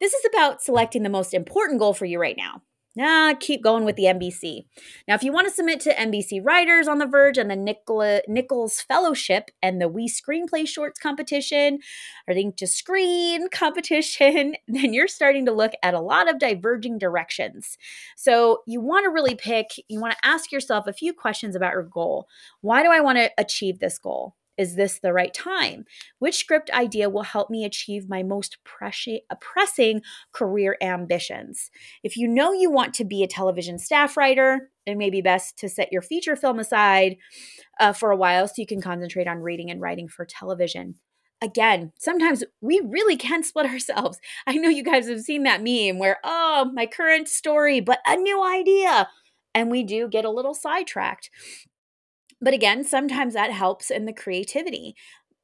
This 0.00 0.12
is 0.12 0.24
about 0.32 0.62
selecting 0.62 1.02
the 1.02 1.08
most 1.08 1.34
important 1.34 1.78
goal 1.78 1.94
for 1.94 2.04
you 2.04 2.20
right 2.20 2.36
now. 2.36 2.62
Nah, 2.98 3.34
keep 3.34 3.62
going 3.62 3.84
with 3.84 3.94
the 3.94 4.06
NBC. 4.06 4.64
Now, 5.06 5.14
if 5.14 5.22
you 5.22 5.30
want 5.30 5.46
to 5.46 5.54
submit 5.54 5.78
to 5.82 5.94
NBC 5.94 6.44
Writers 6.44 6.88
on 6.88 6.98
the 6.98 7.06
Verge 7.06 7.38
and 7.38 7.48
the 7.48 7.54
Nicola, 7.54 8.22
Nichols 8.26 8.80
Fellowship 8.80 9.52
and 9.62 9.80
the 9.80 9.88
We 9.88 10.08
Screenplay 10.08 10.66
Shorts 10.66 10.98
competition, 10.98 11.78
or 12.26 12.34
the 12.34 12.40
Ink 12.40 12.56
to 12.56 12.66
Screen 12.66 13.48
competition, 13.52 14.56
then 14.66 14.92
you're 14.92 15.06
starting 15.06 15.46
to 15.46 15.52
look 15.52 15.74
at 15.80 15.94
a 15.94 16.00
lot 16.00 16.28
of 16.28 16.40
diverging 16.40 16.98
directions. 16.98 17.78
So, 18.16 18.62
you 18.66 18.80
want 18.80 19.04
to 19.04 19.10
really 19.10 19.36
pick, 19.36 19.68
you 19.86 20.00
want 20.00 20.14
to 20.14 20.26
ask 20.26 20.50
yourself 20.50 20.88
a 20.88 20.92
few 20.92 21.12
questions 21.12 21.54
about 21.54 21.74
your 21.74 21.84
goal. 21.84 22.26
Why 22.62 22.82
do 22.82 22.90
I 22.90 22.98
want 22.98 23.18
to 23.18 23.30
achieve 23.38 23.78
this 23.78 23.96
goal? 23.98 24.34
Is 24.58 24.74
this 24.74 24.98
the 24.98 25.12
right 25.12 25.32
time? 25.32 25.84
Which 26.18 26.36
script 26.36 26.70
idea 26.70 27.08
will 27.08 27.22
help 27.22 27.48
me 27.48 27.64
achieve 27.64 28.08
my 28.08 28.22
most 28.22 28.58
pressing 28.64 30.02
career 30.32 30.76
ambitions? 30.82 31.70
If 32.02 32.16
you 32.16 32.28
know 32.28 32.52
you 32.52 32.70
want 32.70 32.92
to 32.94 33.04
be 33.04 33.22
a 33.22 33.28
television 33.28 33.78
staff 33.78 34.16
writer, 34.16 34.70
it 34.84 34.96
may 34.96 35.10
be 35.10 35.22
best 35.22 35.56
to 35.58 35.68
set 35.68 35.92
your 35.92 36.02
feature 36.02 36.36
film 36.36 36.58
aside 36.58 37.16
uh, 37.78 37.92
for 37.92 38.10
a 38.10 38.16
while 38.16 38.48
so 38.48 38.54
you 38.58 38.66
can 38.66 38.80
concentrate 38.80 39.28
on 39.28 39.38
reading 39.38 39.70
and 39.70 39.80
writing 39.80 40.08
for 40.08 40.26
television 40.26 40.96
again, 41.40 41.92
sometimes 41.98 42.44
we 42.60 42.80
really 42.84 43.16
can 43.16 43.42
split 43.42 43.66
ourselves. 43.70 44.18
I 44.46 44.54
know 44.54 44.68
you 44.68 44.82
guys 44.82 45.08
have 45.08 45.20
seen 45.20 45.44
that 45.44 45.62
meme 45.62 45.98
where, 45.98 46.18
oh, 46.24 46.70
my 46.74 46.86
current 46.86 47.28
story, 47.28 47.80
but 47.80 48.00
a 48.06 48.16
new 48.16 48.42
idea. 48.42 49.08
And 49.54 49.70
we 49.70 49.82
do 49.82 50.08
get 50.08 50.24
a 50.24 50.30
little 50.30 50.54
sidetracked. 50.54 51.30
But 52.40 52.54
again, 52.54 52.84
sometimes 52.84 53.34
that 53.34 53.50
helps 53.50 53.90
in 53.90 54.04
the 54.04 54.12
creativity. 54.12 54.94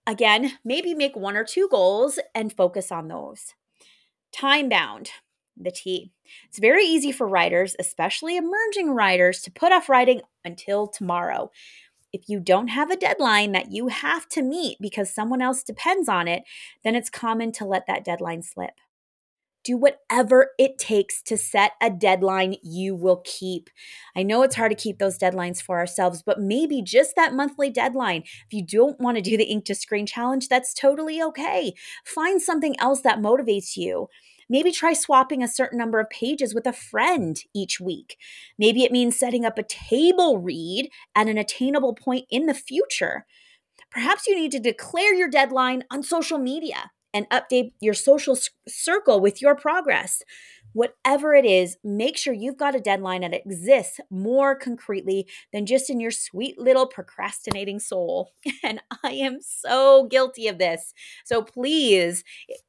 Again, 0.06 0.52
maybe 0.64 0.94
make 0.94 1.16
one 1.16 1.36
or 1.36 1.44
two 1.44 1.68
goals 1.70 2.18
and 2.34 2.52
focus 2.52 2.92
on 2.92 3.08
those. 3.08 3.54
Time 4.32 4.68
bound, 4.68 5.10
the 5.56 5.70
T. 5.70 6.12
It's 6.48 6.58
very 6.58 6.84
easy 6.84 7.12
for 7.12 7.26
writers, 7.26 7.74
especially 7.78 8.36
emerging 8.36 8.90
writers, 8.90 9.40
to 9.42 9.50
put 9.50 9.72
off 9.72 9.88
writing 9.88 10.20
until 10.44 10.86
tomorrow. 10.86 11.50
If 12.12 12.28
you 12.28 12.38
don't 12.38 12.68
have 12.68 12.90
a 12.90 12.96
deadline 12.96 13.52
that 13.52 13.72
you 13.72 13.88
have 13.88 14.28
to 14.30 14.42
meet 14.42 14.78
because 14.80 15.12
someone 15.12 15.42
else 15.42 15.64
depends 15.64 16.08
on 16.08 16.28
it, 16.28 16.44
then 16.84 16.94
it's 16.94 17.10
common 17.10 17.50
to 17.52 17.64
let 17.64 17.86
that 17.88 18.04
deadline 18.04 18.42
slip. 18.42 18.74
Do 19.64 19.78
whatever 19.78 20.50
it 20.58 20.78
takes 20.78 21.22
to 21.22 21.38
set 21.38 21.72
a 21.80 21.88
deadline 21.88 22.56
you 22.62 22.94
will 22.94 23.22
keep. 23.24 23.70
I 24.14 24.22
know 24.22 24.42
it's 24.42 24.56
hard 24.56 24.70
to 24.70 24.76
keep 24.76 24.98
those 24.98 25.18
deadlines 25.18 25.62
for 25.62 25.78
ourselves, 25.78 26.22
but 26.24 26.38
maybe 26.38 26.82
just 26.82 27.16
that 27.16 27.32
monthly 27.32 27.70
deadline. 27.70 28.22
If 28.22 28.52
you 28.52 28.64
don't 28.64 29.00
want 29.00 29.16
to 29.16 29.22
do 29.22 29.38
the 29.38 29.44
ink 29.44 29.64
to 29.66 29.74
screen 29.74 30.06
challenge, 30.06 30.48
that's 30.48 30.74
totally 30.74 31.22
okay. 31.22 31.72
Find 32.04 32.42
something 32.42 32.78
else 32.78 33.00
that 33.00 33.20
motivates 33.20 33.76
you. 33.76 34.08
Maybe 34.50 34.70
try 34.70 34.92
swapping 34.92 35.42
a 35.42 35.48
certain 35.48 35.78
number 35.78 35.98
of 35.98 36.10
pages 36.10 36.54
with 36.54 36.66
a 36.66 36.72
friend 36.72 37.40
each 37.54 37.80
week. 37.80 38.18
Maybe 38.58 38.84
it 38.84 38.92
means 38.92 39.18
setting 39.18 39.46
up 39.46 39.56
a 39.56 39.62
table 39.62 40.38
read 40.38 40.90
at 41.14 41.28
an 41.28 41.38
attainable 41.38 41.94
point 41.94 42.26
in 42.30 42.44
the 42.46 42.54
future. 42.54 43.24
Perhaps 43.90 44.26
you 44.26 44.36
need 44.36 44.52
to 44.52 44.60
declare 44.60 45.14
your 45.14 45.30
deadline 45.30 45.84
on 45.90 46.02
social 46.02 46.38
media 46.38 46.90
and 47.14 47.30
update 47.30 47.72
your 47.80 47.94
social 47.94 48.36
circle 48.68 49.20
with 49.20 49.40
your 49.40 49.54
progress. 49.54 50.22
Whatever 50.72 51.34
it 51.34 51.44
is, 51.44 51.76
make 51.84 52.16
sure 52.16 52.34
you've 52.34 52.56
got 52.56 52.74
a 52.74 52.80
deadline 52.80 53.20
that 53.20 53.32
exists 53.32 54.00
more 54.10 54.56
concretely 54.56 55.24
than 55.52 55.66
just 55.66 55.88
in 55.88 56.00
your 56.00 56.10
sweet 56.10 56.58
little 56.58 56.86
procrastinating 56.86 57.78
soul. 57.78 58.32
And 58.64 58.80
I 59.04 59.10
am 59.10 59.38
so 59.40 60.08
guilty 60.10 60.48
of 60.48 60.58
this. 60.58 60.94
So 61.24 61.42
please, 61.42 62.24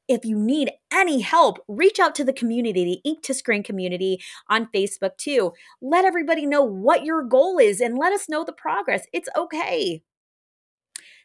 if 0.08 0.24
you 0.24 0.38
need 0.38 0.70
any 0.92 1.20
help, 1.20 1.58
reach 1.66 1.98
out 1.98 2.14
to 2.16 2.24
the 2.24 2.34
community, 2.34 2.84
the 2.84 3.08
Ink 3.08 3.22
to 3.22 3.34
Screen 3.34 3.62
community 3.64 4.20
on 4.48 4.68
Facebook 4.74 5.16
too. 5.16 5.52
Let 5.80 6.04
everybody 6.04 6.46
know 6.46 6.62
what 6.62 7.04
your 7.04 7.24
goal 7.24 7.58
is 7.58 7.80
and 7.80 7.98
let 7.98 8.12
us 8.12 8.28
know 8.28 8.44
the 8.44 8.52
progress. 8.52 9.06
It's 9.12 9.28
okay. 9.36 10.02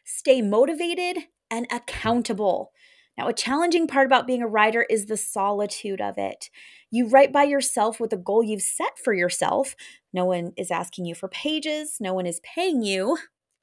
Stay 0.04 0.42
motivated 0.42 1.18
and 1.52 1.66
accountable. 1.70 2.72
Now, 3.18 3.28
a 3.28 3.34
challenging 3.34 3.86
part 3.86 4.06
about 4.06 4.26
being 4.26 4.42
a 4.42 4.48
writer 4.48 4.86
is 4.88 5.06
the 5.06 5.16
solitude 5.16 6.00
of 6.00 6.16
it. 6.16 6.48
You 6.90 7.08
write 7.08 7.32
by 7.32 7.44
yourself 7.44 8.00
with 8.00 8.12
a 8.12 8.16
goal 8.16 8.42
you've 8.42 8.62
set 8.62 8.98
for 8.98 9.12
yourself. 9.12 9.74
No 10.12 10.24
one 10.24 10.52
is 10.56 10.70
asking 10.70 11.04
you 11.04 11.14
for 11.14 11.28
pages, 11.28 11.98
no 12.00 12.14
one 12.14 12.26
is 12.26 12.40
paying 12.40 12.82
you 12.82 13.18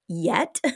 yet. 0.07 0.61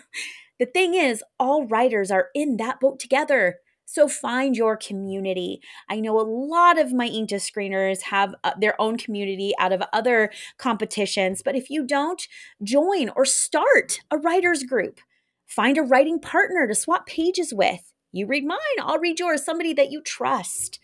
The 0.59 0.65
thing 0.67 0.93
is, 0.93 1.23
all 1.39 1.65
writers 1.65 2.11
are 2.11 2.29
in 2.33 2.57
that 2.57 2.79
boat 2.79 2.99
together. 2.99 3.57
So 3.85 4.07
find 4.07 4.55
your 4.55 4.77
community. 4.77 5.61
I 5.89 5.99
know 5.99 6.19
a 6.19 6.21
lot 6.21 6.79
of 6.79 6.93
my 6.93 7.05
Ink 7.07 7.29
to 7.29 7.35
screeners 7.35 8.03
have 8.03 8.33
uh, 8.43 8.53
their 8.59 8.79
own 8.79 8.97
community 8.97 9.53
out 9.59 9.73
of 9.73 9.83
other 9.91 10.31
competitions, 10.57 11.41
but 11.43 11.55
if 11.55 11.69
you 11.69 11.85
don't, 11.85 12.27
join 12.63 13.09
or 13.15 13.25
start 13.25 13.99
a 14.09 14.17
writers 14.17 14.63
group. 14.63 14.99
Find 15.45 15.77
a 15.77 15.81
writing 15.81 16.19
partner 16.19 16.67
to 16.67 16.75
swap 16.75 17.05
pages 17.07 17.53
with. 17.53 17.92
You 18.13 18.27
read 18.27 18.45
mine, 18.45 18.57
I'll 18.79 18.99
read 18.99 19.19
yours, 19.19 19.43
somebody 19.43 19.73
that 19.73 19.91
you 19.91 20.01
trust. 20.01 20.79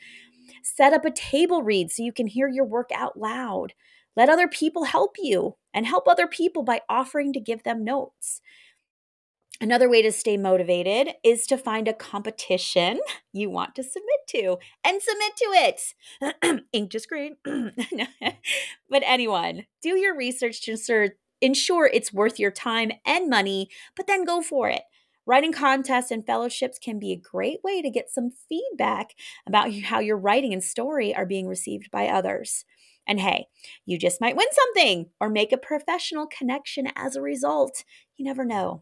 Set 0.63 0.93
up 0.93 1.05
a 1.05 1.11
table 1.11 1.61
read 1.61 1.91
so 1.91 2.03
you 2.03 2.11
can 2.11 2.27
hear 2.27 2.47
your 2.47 2.65
work 2.65 2.89
out 2.93 3.17
loud. 3.17 3.73
Let 4.15 4.29
other 4.29 4.47
people 4.47 4.85
help 4.85 5.15
you 5.19 5.55
and 5.73 5.85
help 5.85 6.07
other 6.07 6.27
people 6.27 6.63
by 6.63 6.81
offering 6.89 7.31
to 7.33 7.39
give 7.39 7.63
them 7.63 7.83
notes. 7.83 8.41
Another 9.61 9.89
way 9.89 10.01
to 10.01 10.11
stay 10.11 10.37
motivated 10.37 11.15
is 11.23 11.45
to 11.47 11.57
find 11.57 11.87
a 11.87 11.93
competition 11.93 12.99
you 13.33 13.49
want 13.49 13.75
to 13.75 13.83
submit 13.83 14.21
to 14.29 14.57
and 14.83 15.01
submit 15.01 15.35
to 15.35 15.45
it. 15.53 16.63
Ink 16.73 16.91
to 16.91 16.99
screen. 16.99 17.35
but 18.89 19.03
anyone, 19.05 19.65
do 19.81 19.97
your 19.97 20.17
research 20.17 20.61
to 20.61 21.11
ensure 21.41 21.89
it's 21.93 22.13
worth 22.13 22.39
your 22.39 22.51
time 22.51 22.91
and 23.05 23.29
money, 23.29 23.69
but 23.95 24.07
then 24.07 24.25
go 24.25 24.41
for 24.41 24.69
it. 24.69 24.83
Writing 25.29 25.53
contests 25.53 26.09
and 26.09 26.25
fellowships 26.25 26.79
can 26.79 26.97
be 26.97 27.11
a 27.11 27.15
great 27.15 27.63
way 27.63 27.83
to 27.83 27.91
get 27.91 28.09
some 28.09 28.31
feedback 28.31 29.11
about 29.45 29.71
how 29.83 29.99
your 29.99 30.17
writing 30.17 30.53
and 30.53 30.63
story 30.63 31.13
are 31.13 31.27
being 31.27 31.47
received 31.47 31.91
by 31.91 32.07
others. 32.07 32.65
And 33.07 33.19
hey, 33.19 33.45
you 33.85 33.99
just 33.99 34.19
might 34.19 34.35
win 34.35 34.47
something 34.51 35.11
or 35.21 35.29
make 35.29 35.51
a 35.51 35.57
professional 35.57 36.25
connection 36.25 36.87
as 36.95 37.15
a 37.15 37.21
result. 37.21 37.83
You 38.17 38.25
never 38.25 38.43
know. 38.43 38.81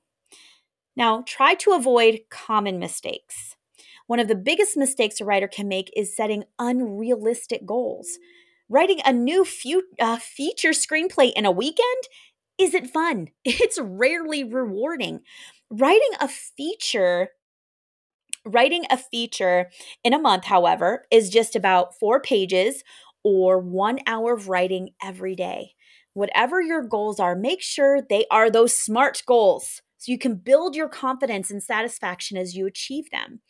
Now, 0.96 1.22
try 1.27 1.54
to 1.56 1.74
avoid 1.74 2.22
common 2.30 2.80
mistakes. 2.80 3.58
One 4.06 4.22
of 4.22 4.30
the 4.30 4.36
biggest 4.36 4.77
mistakes 4.77 5.20
a 5.20 5.25
writer 5.25 5.50
can 5.50 5.68
make 5.68 5.92
is 5.98 6.16
setting 6.16 6.46
unrealistic 6.58 7.66
goals. 7.66 8.20
Writing 8.70 9.01
a 9.04 9.12
new 9.12 9.44
fu- 9.44 9.84
uh, 10.00 10.16
feature 10.16 10.70
screenplay 10.70 11.34
in 11.34 11.46
a 11.46 11.51
weekend 11.51 12.04
isn't 12.58 12.88
fun. 12.88 13.30
It's 13.46 13.80
rarely 13.80 14.44
rewarding. 14.44 15.22
Writing 15.70 16.12
a 16.20 16.28
feature 16.28 17.30
writing 18.46 18.86
a 18.89 18.98
feature 18.98 19.70
in 20.04 20.13
a 20.13 20.20
month 20.20 20.46
however 20.46 21.06
is 21.12 21.30
just 21.30 21.56
about 21.56 21.98
4 22.00 22.22
pages 22.22 22.84
or 23.24 23.60
1 23.60 24.00
hour 24.08 24.34
of 24.34 24.48
writing 24.48 24.91
every 25.04 25.36
day. 25.36 25.72
Whatever 26.13 26.62
your 26.62 26.82
goals 26.84 27.20
are 27.20 27.36
make 27.36 27.62
sure 27.62 28.02
they 28.02 28.26
are 28.32 28.50
those 28.50 28.76
smart 28.76 29.22
goals 29.28 29.82
so 29.98 30.12
you 30.12 30.17
can 30.17 30.36
build 30.36 30.76
your 30.76 30.88
confidence 30.89 31.52
and 31.52 31.62
satisfaction 31.62 32.38
as 32.38 32.56
you 32.56 32.65
achieve 32.65 33.10
them. 33.12 33.41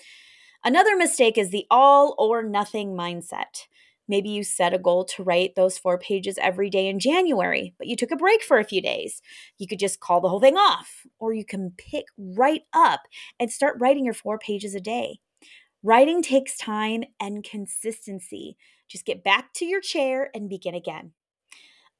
Another 0.63 0.95
mistake 0.97 1.37
is 1.37 1.51
the 1.51 1.65
all 1.71 2.15
or 2.17 2.43
nothing 2.43 2.93
mindset 2.95 3.67
Maybe 4.07 4.29
you 4.29 4.43
set 4.43 4.73
a 4.73 4.79
goal 4.79 5.05
to 5.05 5.23
write 5.23 5.55
those 5.55 5.77
four 5.77 5.97
pages 5.97 6.37
every 6.41 6.69
day 6.69 6.87
in 6.87 6.99
January, 6.99 7.73
but 7.77 7.87
you 7.87 7.95
took 7.95 8.11
a 8.11 8.15
break 8.15 8.41
for 8.41 8.57
a 8.57 8.63
few 8.63 8.81
days. 8.81 9.21
You 9.57 9.67
could 9.67 9.79
just 9.79 9.99
call 9.99 10.21
the 10.21 10.29
whole 10.29 10.39
thing 10.39 10.55
off, 10.55 11.05
or 11.19 11.33
you 11.33 11.43
can 11.45 11.73
pick 11.77 12.05
right 12.17 12.63
up 12.73 13.01
and 13.39 13.51
start 13.51 13.77
writing 13.79 14.05
your 14.05 14.13
four 14.13 14.39
pages 14.39 14.75
a 14.75 14.79
day. 14.79 15.19
Writing 15.83 16.21
takes 16.21 16.57
time 16.57 17.03
and 17.19 17.43
consistency. 17.43 18.57
Just 18.87 19.05
get 19.05 19.23
back 19.23 19.53
to 19.53 19.65
your 19.65 19.81
chair 19.81 20.29
and 20.33 20.49
begin 20.49 20.73
again. 20.73 21.11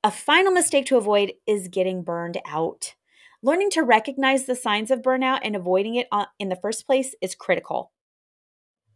A 0.03 0.11
final 0.11 0.51
mistake 0.51 0.85
to 0.87 0.97
avoid 0.97 1.33
is 1.45 1.67
getting 1.67 2.03
burned 2.03 2.37
out. 2.45 2.95
Learning 3.43 3.69
to 3.71 3.83
recognize 3.83 4.45
the 4.45 4.55
signs 4.55 4.89
of 4.89 5.01
burnout 5.01 5.39
and 5.43 5.55
avoiding 5.55 5.95
it 5.95 6.07
uh, 6.11 6.25
in 6.39 6.49
the 6.49 6.55
first 6.55 6.85
place 6.85 7.13
is 7.21 7.35
critical. 7.35 7.91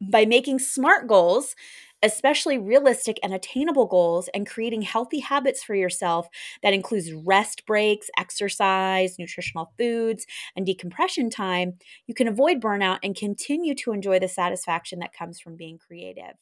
By 0.02 0.26
making 0.26 0.60
smart 0.60 1.08
goals, 1.08 1.56
especially 2.04 2.58
realistic 2.58 3.20
and 3.24 3.34
attainable 3.34 3.86
goals 3.86 4.30
and 4.34 4.48
creating 4.48 4.82
healthy 4.82 5.20
habits 5.20 5.64
for 5.64 5.76
yourself 5.76 6.28
that 6.64 6.74
includes 6.74 7.12
rest 7.14 7.66
breaks, 7.66 8.10
exercise, 8.18 9.18
nutritional 9.20 9.74
foods, 9.78 10.26
and 10.56 10.66
decompression 10.66 11.30
time, 11.30 11.74
you 12.08 12.14
can 12.14 12.28
avoid 12.28 12.62
burnout 12.62 13.00
and 13.04 13.16
continue 13.16 13.76
to 13.76 13.92
enjoy 13.92 14.20
the 14.20 14.28
satisfaction 14.28 15.00
that 15.00 15.14
comes 15.14 15.40
from 15.40 15.56
being 15.56 15.78
creative. 15.78 16.36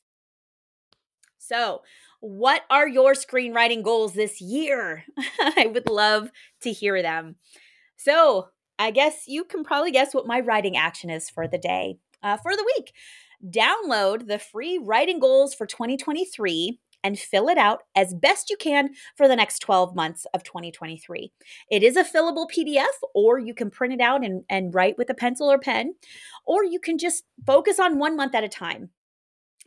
So, 1.37 1.81
what 2.19 2.63
are 2.69 2.87
your 2.87 3.13
screenwriting 3.13 3.83
goals 3.83 4.13
this 4.13 4.41
year? 4.41 5.05
I 5.39 5.71
would 5.73 5.89
love 5.89 6.31
to 6.61 6.71
hear 6.71 7.01
them. 7.01 7.35
So, 7.95 8.49
I 8.77 8.91
guess 8.91 9.23
you 9.27 9.43
can 9.43 9.63
probably 9.63 9.91
guess 9.91 10.13
what 10.13 10.27
my 10.27 10.39
writing 10.41 10.77
action 10.77 11.09
is 11.09 11.29
for 11.29 11.47
the 11.47 11.57
day, 11.57 11.97
uh, 12.23 12.37
for 12.37 12.55
the 12.55 12.63
week. 12.77 12.93
Download 13.47 14.27
the 14.27 14.39
free 14.39 14.77
writing 14.77 15.19
goals 15.19 15.53
for 15.53 15.65
2023 15.65 16.79
and 17.03 17.17
fill 17.17 17.47
it 17.47 17.57
out 17.57 17.83
as 17.95 18.13
best 18.13 18.49
you 18.49 18.57
can 18.57 18.89
for 19.15 19.27
the 19.27 19.35
next 19.35 19.59
12 19.59 19.95
months 19.95 20.25
of 20.33 20.43
2023. 20.43 21.31
It 21.71 21.83
is 21.83 21.95
a 21.95 22.03
fillable 22.03 22.47
PDF, 22.49 22.85
or 23.13 23.39
you 23.39 23.53
can 23.53 23.69
print 23.69 23.93
it 23.93 24.01
out 24.01 24.23
and, 24.23 24.43
and 24.49 24.73
write 24.73 24.97
with 24.97 25.09
a 25.09 25.13
pencil 25.13 25.49
or 25.49 25.59
pen, 25.59 25.95
or 26.45 26.63
you 26.63 26.79
can 26.79 26.97
just 26.97 27.23
focus 27.45 27.79
on 27.79 27.99
one 27.99 28.17
month 28.17 28.35
at 28.35 28.43
a 28.43 28.49
time. 28.49 28.89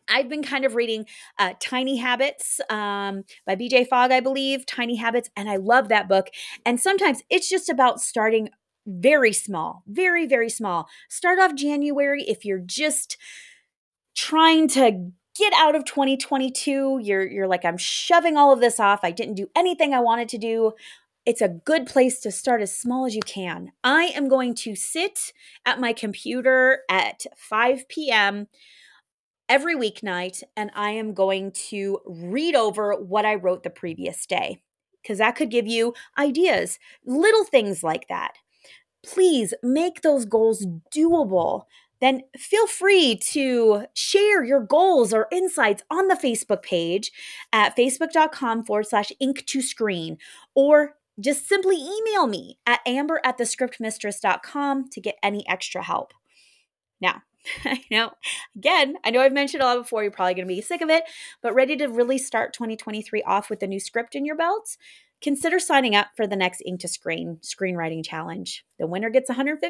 I've 0.08 0.28
been 0.28 0.42
kind 0.42 0.64
of 0.64 0.74
reading 0.74 1.06
uh, 1.38 1.54
Tiny 1.60 1.96
Habits 1.96 2.60
um, 2.68 3.24
by 3.46 3.54
BJ 3.56 3.86
Fogg, 3.86 4.10
I 4.10 4.20
believe, 4.20 4.66
Tiny 4.66 4.96
Habits, 4.96 5.30
and 5.36 5.48
I 5.48 5.56
love 5.56 5.88
that 5.88 6.08
book. 6.08 6.28
And 6.66 6.80
sometimes 6.80 7.22
it's 7.30 7.48
just 7.48 7.68
about 7.68 8.00
starting 8.00 8.50
very 8.84 9.32
small, 9.32 9.84
very, 9.86 10.26
very 10.26 10.50
small. 10.50 10.88
Start 11.08 11.38
off 11.38 11.54
January 11.54 12.24
if 12.24 12.44
you're 12.44 12.58
just 12.58 13.16
trying 14.14 14.68
to 14.68 15.10
get 15.36 15.52
out 15.56 15.74
of 15.74 15.84
2022 15.84 17.00
you're 17.02 17.26
you're 17.26 17.46
like 17.46 17.64
I'm 17.64 17.78
shoving 17.78 18.36
all 18.36 18.52
of 18.52 18.60
this 18.60 18.78
off 18.78 19.00
I 19.02 19.10
didn't 19.10 19.34
do 19.34 19.48
anything 19.56 19.94
I 19.94 20.00
wanted 20.00 20.28
to 20.30 20.38
do 20.38 20.74
it's 21.24 21.40
a 21.40 21.48
good 21.48 21.86
place 21.86 22.20
to 22.20 22.32
start 22.32 22.62
as 22.62 22.76
small 22.76 23.06
as 23.06 23.14
you 23.14 23.22
can. 23.24 23.72
I 23.84 24.06
am 24.14 24.28
going 24.28 24.54
to 24.56 24.74
sit 24.74 25.32
at 25.64 25.80
my 25.80 25.92
computer 25.92 26.80
at 26.88 27.26
5 27.36 27.88
p.m. 27.88 28.48
every 29.48 29.76
weeknight 29.76 30.42
and 30.56 30.70
I 30.74 30.90
am 30.90 31.14
going 31.14 31.52
to 31.68 32.00
read 32.06 32.56
over 32.56 32.94
what 32.94 33.24
I 33.24 33.36
wrote 33.36 33.62
the 33.62 33.70
previous 33.70 34.26
day 34.26 34.62
because 35.00 35.18
that 35.18 35.36
could 35.36 35.50
give 35.50 35.66
you 35.66 35.94
ideas, 36.18 36.78
little 37.04 37.44
things 37.44 37.82
like 37.84 38.08
that. 38.08 38.34
Please 39.04 39.54
make 39.62 40.02
those 40.02 40.24
goals 40.24 40.66
doable 40.94 41.64
then 42.02 42.22
feel 42.36 42.66
free 42.66 43.16
to 43.16 43.84
share 43.94 44.42
your 44.42 44.60
goals 44.60 45.14
or 45.14 45.28
insights 45.30 45.84
on 45.88 46.08
the 46.08 46.16
Facebook 46.16 46.62
page 46.62 47.12
at 47.52 47.76
facebook.com 47.76 48.64
forward 48.64 48.88
slash 48.88 49.12
ink 49.20 49.46
to 49.46 49.62
screen 49.62 50.18
or 50.54 50.96
just 51.20 51.48
simply 51.48 51.76
email 51.76 52.26
me 52.26 52.58
at 52.66 52.80
amber 52.84 53.20
at 53.24 53.38
thescriptmistress.com 53.38 54.90
to 54.90 55.00
get 55.00 55.16
any 55.22 55.48
extra 55.48 55.82
help. 55.82 56.12
Now, 57.00 57.22
I 57.64 57.84
know, 57.90 58.12
again, 58.56 58.96
I 59.04 59.10
know 59.10 59.20
I've 59.20 59.32
mentioned 59.32 59.62
a 59.62 59.66
lot 59.66 59.78
before, 59.78 60.02
you're 60.02 60.10
probably 60.10 60.34
going 60.34 60.48
to 60.48 60.54
be 60.54 60.60
sick 60.60 60.80
of 60.80 60.90
it, 60.90 61.04
but 61.40 61.54
ready 61.54 61.76
to 61.76 61.86
really 61.86 62.18
start 62.18 62.52
2023 62.52 63.22
off 63.22 63.48
with 63.48 63.62
a 63.62 63.66
new 63.66 63.80
script 63.80 64.16
in 64.16 64.24
your 64.24 64.36
belt? 64.36 64.76
Consider 65.22 65.58
signing 65.60 65.94
up 65.94 66.08
for 66.16 66.26
the 66.26 66.34
next 66.34 66.62
Ink 66.66 66.80
to 66.80 66.88
Screen 66.88 67.38
screenwriting 67.42 68.04
challenge. 68.04 68.64
The 68.80 68.88
winner 68.88 69.08
gets 69.08 69.30
$150. 69.30 69.60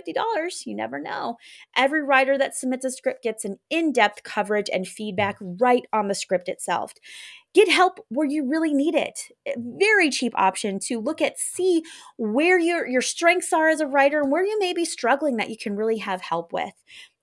You 0.64 0.74
never 0.74 0.98
know. 0.98 1.36
Every 1.76 2.02
writer 2.02 2.38
that 2.38 2.56
submits 2.56 2.86
a 2.86 2.90
script 2.90 3.22
gets 3.22 3.44
an 3.44 3.58
in 3.68 3.92
depth 3.92 4.22
coverage 4.22 4.70
and 4.72 4.88
feedback 4.88 5.36
right 5.40 5.82
on 5.92 6.08
the 6.08 6.14
script 6.14 6.48
itself. 6.48 6.94
Get 7.54 7.68
help 7.68 8.00
where 8.08 8.26
you 8.26 8.48
really 8.48 8.72
need 8.72 8.94
it. 8.94 9.28
Very 9.58 10.08
cheap 10.08 10.32
option 10.36 10.78
to 10.86 10.98
look 10.98 11.20
at, 11.20 11.38
see 11.38 11.82
where 12.16 12.58
your, 12.58 12.88
your 12.88 13.02
strengths 13.02 13.52
are 13.52 13.68
as 13.68 13.80
a 13.80 13.86
writer 13.86 14.22
and 14.22 14.32
where 14.32 14.46
you 14.46 14.58
may 14.58 14.72
be 14.72 14.86
struggling 14.86 15.36
that 15.36 15.50
you 15.50 15.58
can 15.58 15.76
really 15.76 15.98
have 15.98 16.22
help 16.22 16.54
with. 16.54 16.72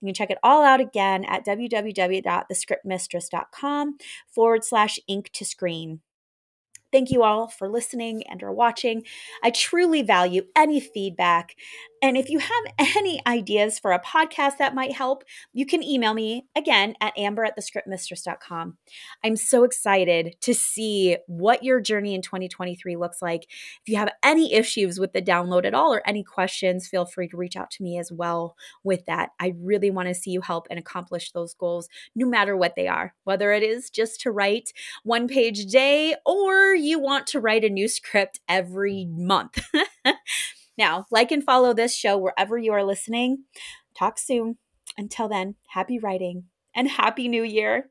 You 0.02 0.06
can 0.06 0.14
check 0.14 0.30
it 0.30 0.38
all 0.44 0.64
out 0.64 0.80
again 0.80 1.26
at 1.26 1.48
www.thescriptmistress.com 1.48 3.98
forward 4.28 4.64
slash 4.64 5.00
ink 5.08 5.32
to 5.34 5.44
screen. 5.44 6.02
Thank 6.92 7.12
you 7.12 7.24
all 7.24 7.48
for 7.48 7.70
listening 7.70 8.24
and 8.28 8.42
or 8.42 8.52
watching. 8.52 9.04
I 9.44 9.52
truly 9.52 10.02
value 10.02 10.44
any 10.56 10.80
feedback. 10.80 11.56
And 12.02 12.18
if 12.18 12.30
you 12.30 12.40
have 12.40 12.64
any 12.98 13.22
ideas 13.28 13.80
for 13.80 13.92
a 13.92 14.02
podcast 14.02 14.58
that 14.58 14.76
might 14.76 14.94
help, 14.94 15.24
you 15.54 15.66
can 15.66 15.84
email 15.84 16.14
me 16.14 16.46
again 16.56 16.96
at 17.02 17.18
amber 17.18 17.44
at 17.44 17.58
thescriptmistress.com. 17.58 18.78
I'm 19.24 19.36
so 19.36 19.64
excited 19.64 20.36
to 20.42 20.54
see 20.54 21.18
what 21.28 21.64
your 21.64 21.82
journey 21.82 22.16
in 22.16 22.22
2023 22.22 22.96
looks 22.96 23.22
like. 23.22 23.44
If 23.44 23.88
you 23.88 23.98
have 23.98 24.14
any 24.24 24.54
issues 24.54 25.00
with 25.00 25.14
the 25.14 25.22
download 25.22 25.66
at 25.66 25.74
all 25.74 25.94
or 25.94 26.02
any 26.08 26.24
questions, 26.24 26.88
feel 26.88 27.06
free 27.06 27.28
to 27.30 27.38
reach 27.38 27.56
out 27.56 27.72
to 27.72 27.84
me 27.84 27.98
as 27.98 28.12
well 28.12 28.56
with 28.84 29.06
that. 29.06 29.30
I 29.40 29.54
really 29.60 29.92
want 29.92 30.08
to 30.08 30.14
see 30.14 30.32
you 30.32 30.42
help 30.42 30.68
and 30.70 30.80
accomplish 30.80 31.32
those 31.32 31.54
goals, 31.54 31.90
no 32.16 32.28
matter 32.28 32.56
what 32.56 32.76
they 32.76 32.88
are, 32.88 33.14
whether 33.24 33.52
it 33.52 33.64
is 33.64 33.90
just 33.90 34.22
to 34.22 34.32
write 34.32 34.72
one 35.04 35.28
page 35.28 35.60
a 35.60 35.66
day 35.66 36.16
or 36.26 36.76
you 36.80 37.00
want 37.00 37.28
to 37.28 37.40
write 37.40 37.64
a 37.64 37.70
new 37.70 37.88
script 37.88 38.40
every 38.48 39.06
month. 39.10 39.60
now, 40.78 41.06
like 41.12 41.32
and 41.32 41.44
follow 41.44 41.74
this 41.74 41.96
show 41.96 42.18
wherever 42.18 42.58
you 42.58 42.74
are 42.74 42.84
listening. 42.84 43.44
Talk 43.98 44.18
soon. 44.18 44.58
Until 44.98 45.28
then, 45.28 45.56
happy 45.70 46.00
writing 46.00 46.46
and 46.76 46.90
happy 46.90 47.28
new 47.28 47.44
year. 47.44 47.90